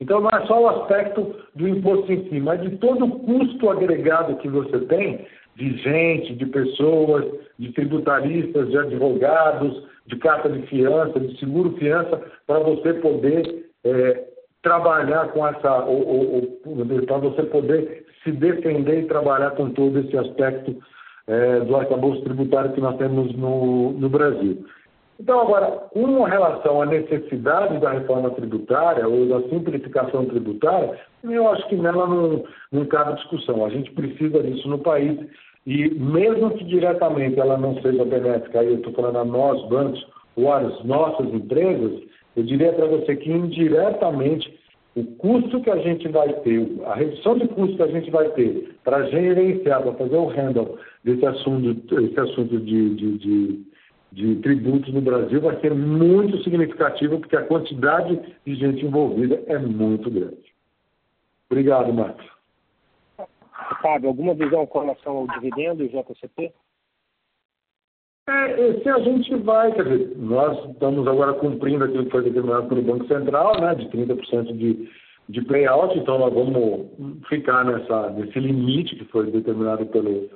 [0.00, 3.70] Então, não é só o aspecto do imposto em si, mas de todo o custo
[3.70, 7.24] agregado que você tem de gente, de pessoas,
[7.58, 14.24] de tributaristas, de advogados, de carta de fiança, de seguro fiança, para você poder é,
[14.62, 15.86] trabalhar com essa,
[17.06, 20.76] para você poder se defender e trabalhar com todo esse aspecto
[21.26, 24.64] é, do arcabouço tributário que nós temos no, no Brasil.
[25.18, 31.66] Então, agora, com relação à necessidade da reforma tributária ou da simplificação tributária, eu acho
[31.68, 33.64] que nela não, não cabe discussão.
[33.64, 35.18] A gente precisa disso no país
[35.66, 40.06] e, mesmo que diretamente ela não seja benéfica, aí eu estou falando a nós, bancos,
[40.36, 42.02] ou às nossas empresas,
[42.36, 44.54] eu diria para você que indiretamente
[44.94, 48.28] o custo que a gente vai ter, a redução de custo que a gente vai
[48.30, 53.65] ter para gerenciar, para fazer o handle desse assunto, esse assunto de, de, de
[54.12, 59.58] de tributos no Brasil vai ser muito significativo, porque a quantidade de gente envolvida é
[59.58, 60.54] muito grande.
[61.50, 62.26] Obrigado, Marcos.
[63.82, 66.52] sabe, alguma visão com relação ao dividendo e JCP?
[68.28, 72.68] É, se a gente vai, quer dizer, nós estamos agora cumprindo aquilo que foi determinado
[72.68, 74.90] pelo Banco Central, né, de 30% de,
[75.28, 76.88] de payout, então nós vamos
[77.28, 80.28] ficar nessa, nesse limite que foi determinado pelo,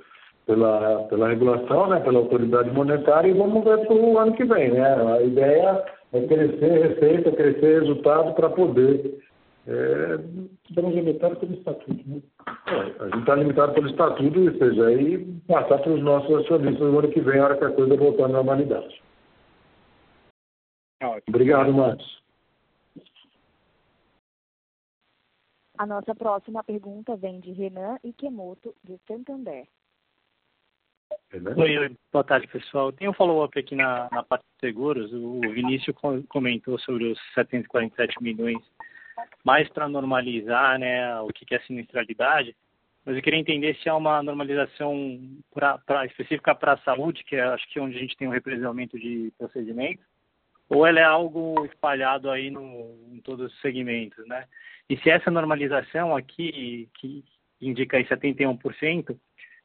[0.50, 4.72] pela, pela regulação, né, pela autoridade monetária, e vamos ver para o ano que vem.
[4.72, 4.82] Né?
[4.82, 9.22] A ideia é crescer receita, crescer resultado para poder.
[9.68, 10.18] É,
[10.68, 12.02] estamos limitados pelo estatuto.
[12.04, 12.20] Né?
[12.66, 16.80] É, a gente está limitado pelo estatuto, ou seja, aí passar para os nossos acionistas
[16.80, 19.00] no ano que vem, a hora que a coisa voltar à normalidade.
[21.28, 22.20] Obrigado, Marcos.
[25.78, 29.66] A nossa próxima pergunta vem de Renan Ikemoto, de Santander.
[31.32, 32.92] Oi, oi, boa tarde, pessoal.
[32.92, 35.12] Tem um follow-up aqui na, na parte de seguros.
[35.12, 35.96] O Vinícius
[36.28, 38.58] comentou sobre os 747 milhões,
[39.44, 42.56] mais para normalizar né, o que é sinistralidade.
[43.04, 45.20] Mas eu queria entender se há uma normalização
[45.54, 48.28] pra, pra específica para a saúde, que é acho que é onde a gente tem
[48.28, 50.04] um representamento de procedimentos,
[50.68, 54.46] ou ela é algo espalhado aí no, em todos os segmentos, né?
[54.88, 57.24] E se essa normalização aqui, que
[57.60, 59.16] indica aí 71%,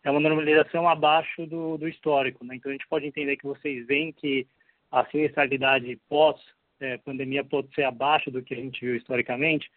[0.06, 2.46] é uma normalização abaixo do, do histórico.
[2.46, 2.56] Né?
[2.56, 4.48] Então, a gente pode entender que vocês veem que
[4.92, 9.68] a sinistralidade pós-pandemia é, pode ser abaixo do que a gente viu historicamente.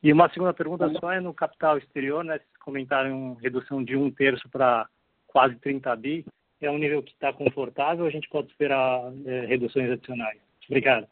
[0.00, 2.38] E uma segunda pergunta só é no capital exterior, né?
[2.38, 4.88] Vocês comentaram redução de um terço para
[5.26, 6.24] quase 30 bi.
[6.60, 10.40] É um nível que está confortável ou a gente pode esperar é, reduções adicionais?
[10.68, 11.08] Obrigado.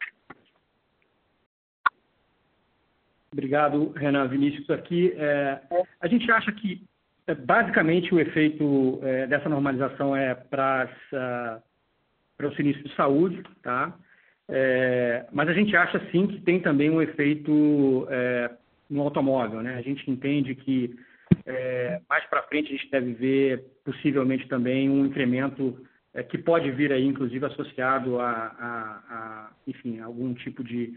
[3.33, 4.69] Obrigado, Renan Vinícius.
[4.69, 5.59] Aqui, é,
[5.99, 6.81] a gente acha que
[7.45, 13.97] basicamente, o efeito é, dessa normalização é para uh, o sinistro de saúde, tá?
[14.49, 18.51] É, mas a gente acha, sim, que tem também um efeito é,
[18.89, 19.75] no automóvel, né?
[19.75, 20.93] A gente entende que
[21.45, 25.81] é, mais para frente a gente deve ver, possivelmente, também um incremento
[26.13, 30.93] é, que pode vir aí, inclusive, associado a, a, a enfim, algum tipo de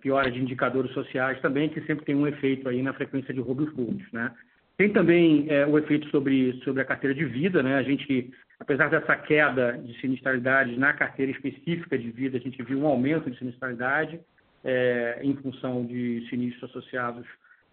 [0.00, 3.72] piora de indicadores sociais também, que sempre tem um efeito aí na frequência de roubos
[3.72, 4.34] públicos, né?
[4.78, 7.74] Tem também é, o efeito sobre, sobre a carteira de vida, né?
[7.74, 8.30] A gente,
[8.60, 13.28] apesar dessa queda de sinistralidade na carteira específica de vida, a gente viu um aumento
[13.28, 14.20] de sinistralidade
[14.64, 17.26] é, em função de sinistros associados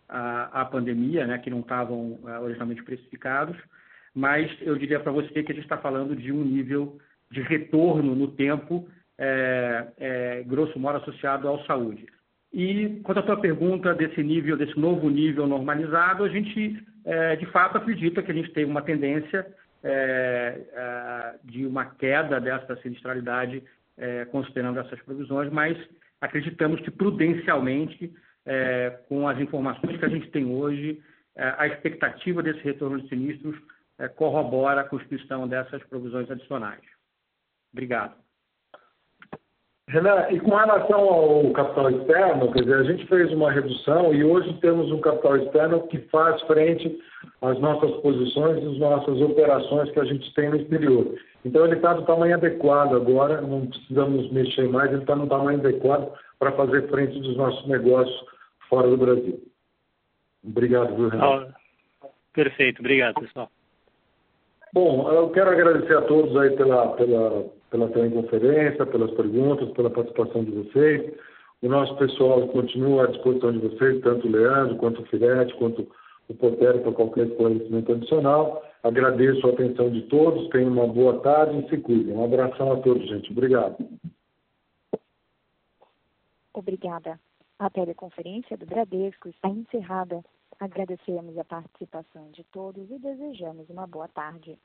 [0.09, 1.37] à, à pandemia, né?
[1.37, 3.55] Que não estavam é, originalmente precificados.
[4.11, 6.97] Mas eu diria para você que a gente está falando de um nível
[7.29, 12.07] de retorno no tempo, é, é, grosso modo, associado à saúde.
[12.57, 17.45] E quanto à tua pergunta desse nível, desse novo nível normalizado, a gente é, de
[17.47, 19.45] fato acredita que a gente tem uma tendência
[19.83, 23.61] é, é, de uma queda dessa sinistralidade,
[23.97, 25.77] é, considerando essas provisões, mas
[26.21, 28.09] acreditamos que prudencialmente,
[28.45, 31.03] é, com as informações que a gente tem hoje,
[31.35, 33.61] é, a expectativa desse retorno de sinistros
[34.15, 36.81] corrobora a constituição dessas provisões adicionais.
[37.73, 38.24] Obrigado.
[39.87, 44.23] Renan, e com relação ao capital externo, quer dizer, a gente fez uma redução e
[44.23, 46.99] hoje temos um capital externo que faz frente
[47.43, 51.15] às nossas posições e às nossas operações que a gente tem no exterior.
[51.45, 55.59] Então ele está do tamanho adequado agora, não precisamos mexer mais, ele está no tamanho
[55.59, 58.25] adequado para fazer frente dos nossos negócios
[58.67, 59.39] fora do Brasil.
[60.43, 61.53] Obrigado, Renan?
[62.33, 63.51] perfeito, obrigado, pessoal.
[64.75, 70.45] Bom, eu quero agradecer a todos aí pela, pela pela teleconferência, pelas perguntas, pela participação
[70.45, 71.13] de vocês.
[71.61, 75.87] O nosso pessoal continua à disposição de vocês, tanto o Leandro, quanto o Filete, quanto
[76.29, 78.63] o Potero, para qualquer esclarecimento adicional.
[78.83, 82.15] Agradeço a atenção de todos, tenham uma boa tarde e se cuidem.
[82.15, 83.31] Um abração a todos, gente.
[83.31, 83.75] Obrigado.
[86.53, 87.19] Obrigada.
[87.59, 90.23] A teleconferência do Bradesco está encerrada.
[90.59, 94.57] Agradecemos a participação de todos e desejamos uma boa tarde.